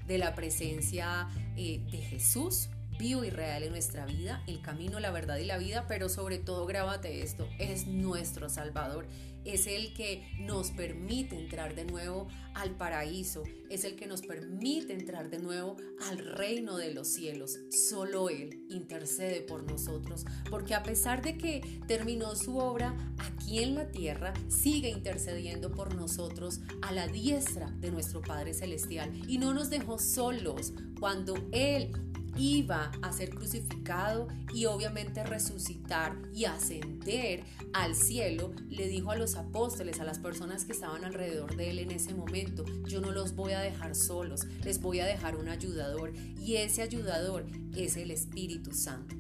de 0.07 0.19
la 0.19 0.35
presencia 0.35 1.29
eh, 1.57 1.81
de 1.91 1.99
Jesús 1.99 2.69
vivo 3.03 3.25
y 3.25 3.31
real 3.31 3.65
en 3.65 3.73
nuestra 3.73 4.07
vida, 4.07 4.45
el 4.47 4.63
camino, 4.63 5.01
la 5.01 5.11
verdad 5.11 5.39
y 5.39 5.45
la 5.45 5.59
vida, 5.59 5.87
pero 5.89 6.09
sobre 6.09 6.39
todo 6.39 6.67
grábate 6.67 7.23
esto, 7.23 7.49
es 7.59 7.89
nuestro 7.89 8.49
Salvador, 8.49 9.09
es 9.45 9.67
el 9.67 9.93
que 9.93 10.25
nos 10.39 10.71
permite 10.71 11.37
entrar 11.37 11.75
de 11.75 11.85
nuevo 11.85 12.29
al 12.55 12.77
paraíso, 12.77 13.43
es 13.71 13.83
el 13.83 13.97
que 13.97 14.07
nos 14.07 14.23
permite 14.23 14.93
entrar 14.93 15.31
de 15.31 15.41
nuevo 15.41 15.75
al 16.09 16.19
reino 16.19 16.77
de 16.77 16.95
los 16.95 17.09
cielos. 17.09 17.59
Solo 17.71 18.31
Él 18.31 18.63
intercede 18.71 19.41
por 19.41 19.65
nosotros, 19.65 20.25
porque 20.49 20.77
a 20.77 20.85
pesar 20.85 21.23
de 21.23 21.37
que 21.37 21.81
terminó 21.89 22.37
su 22.37 22.59
obra 22.59 22.95
aquí 23.19 23.65
en 23.65 23.75
la 23.75 23.91
tierra, 23.91 24.33
sigue 24.47 24.91
intercediendo 24.91 25.73
por 25.73 25.97
nosotros 25.97 26.61
a 26.83 26.93
la 26.93 27.09
diestra 27.09 27.69
de 27.81 27.91
nuestro 27.91 28.21
Padre 28.21 28.55
Celestial 28.55 29.11
y 29.29 29.39
no 29.39 29.53
nos 29.55 29.71
dejó 29.71 29.99
solos 29.99 30.73
cuando 31.01 31.35
Él 31.51 31.91
iba 32.37 32.91
a 33.03 33.13
ser 33.13 33.31
crucificado 33.31 34.29
y 34.55 34.67
obviamente 34.67 35.25
resucitar 35.25 36.17
y 36.33 36.45
ascender 36.45 37.45
al 37.73 37.95
cielo, 37.95 38.53
le 38.69 38.89
dijo 38.89 39.11
a 39.11 39.17
los 39.17 39.37
apóstoles, 39.37 40.01
a 40.01 40.05
las 40.05 40.19
personas 40.19 40.65
que 40.65 40.73
estaban 40.73 41.05
alrededor 41.05 41.57
de 41.57 41.71
él 41.71 41.79
en 41.79 41.91
ese 41.91 42.15
momento, 42.15 42.65
yo 42.87 43.01
no 43.01 43.13
los 43.13 43.35
voy 43.35 43.53
a 43.53 43.61
dejar 43.61 43.95
solos, 43.95 44.47
les 44.65 44.81
voy 44.81 45.01
a 45.01 45.07
dejar 45.07 45.37
un 45.37 45.49
ayudador 45.49 46.13
y 46.41 46.57
ese 46.57 46.83
ayudador 46.83 47.47
es 47.77 47.97
el 47.97 48.11
Espíritu 48.11 48.73
Santo. 48.73 49.17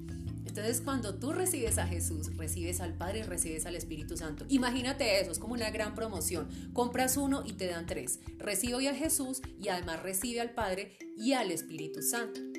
Entonces 0.53 0.83
cuando 0.83 1.15
tú 1.15 1.33
recibes 1.33 1.79
a 1.79 1.87
Jesús, 1.87 2.37
recibes 2.37 2.83
al 2.83 2.93
Padre 2.93 3.21
y 3.21 3.23
recibes 3.23 3.65
al 3.65 3.75
Espíritu 3.75 4.19
Santo. 4.19 4.45
Imagínate 4.51 5.19
eso, 5.19 5.33
es 5.33 5.39
como 5.39 5.55
una 5.55 5.71
gran 5.71 5.95
promoción. 5.95 6.47
Compras 6.75 7.17
uno 7.17 7.43
y 7.47 7.55
te 7.55 7.69
dan 7.69 7.87
tres. 7.87 8.21
Recibe 8.37 8.75
hoy 8.75 8.87
a 8.87 8.95
Jesús 8.95 9.41
y 9.59 9.69
además 9.69 10.03
recibe 10.03 10.43
al 10.43 10.51
Padre 10.51 10.99
y 11.17 11.33
al 11.33 11.51
Espíritu 11.51 12.03
Santo. 12.03 12.52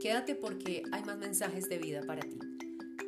Quédate 0.00 0.34
porque 0.34 0.82
hay 0.92 1.02
más 1.04 1.18
mensajes 1.18 1.68
de 1.68 1.78
vida 1.78 2.02
para 2.06 2.20
ti. 2.20 2.38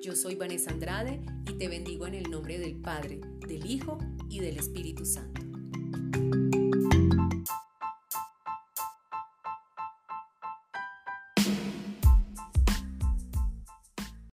Yo 0.02 0.14
soy 0.14 0.36
Vanessa 0.36 0.70
Andrade 0.70 1.20
y 1.48 1.54
te 1.54 1.68
bendigo 1.68 2.06
en 2.06 2.14
el 2.14 2.30
nombre 2.30 2.58
del 2.58 2.76
Padre, 2.76 3.20
del 3.46 3.66
Hijo 3.66 3.98
y 4.30 4.40
del 4.40 4.56
Espíritu 4.56 5.04
Santo. 5.04 5.42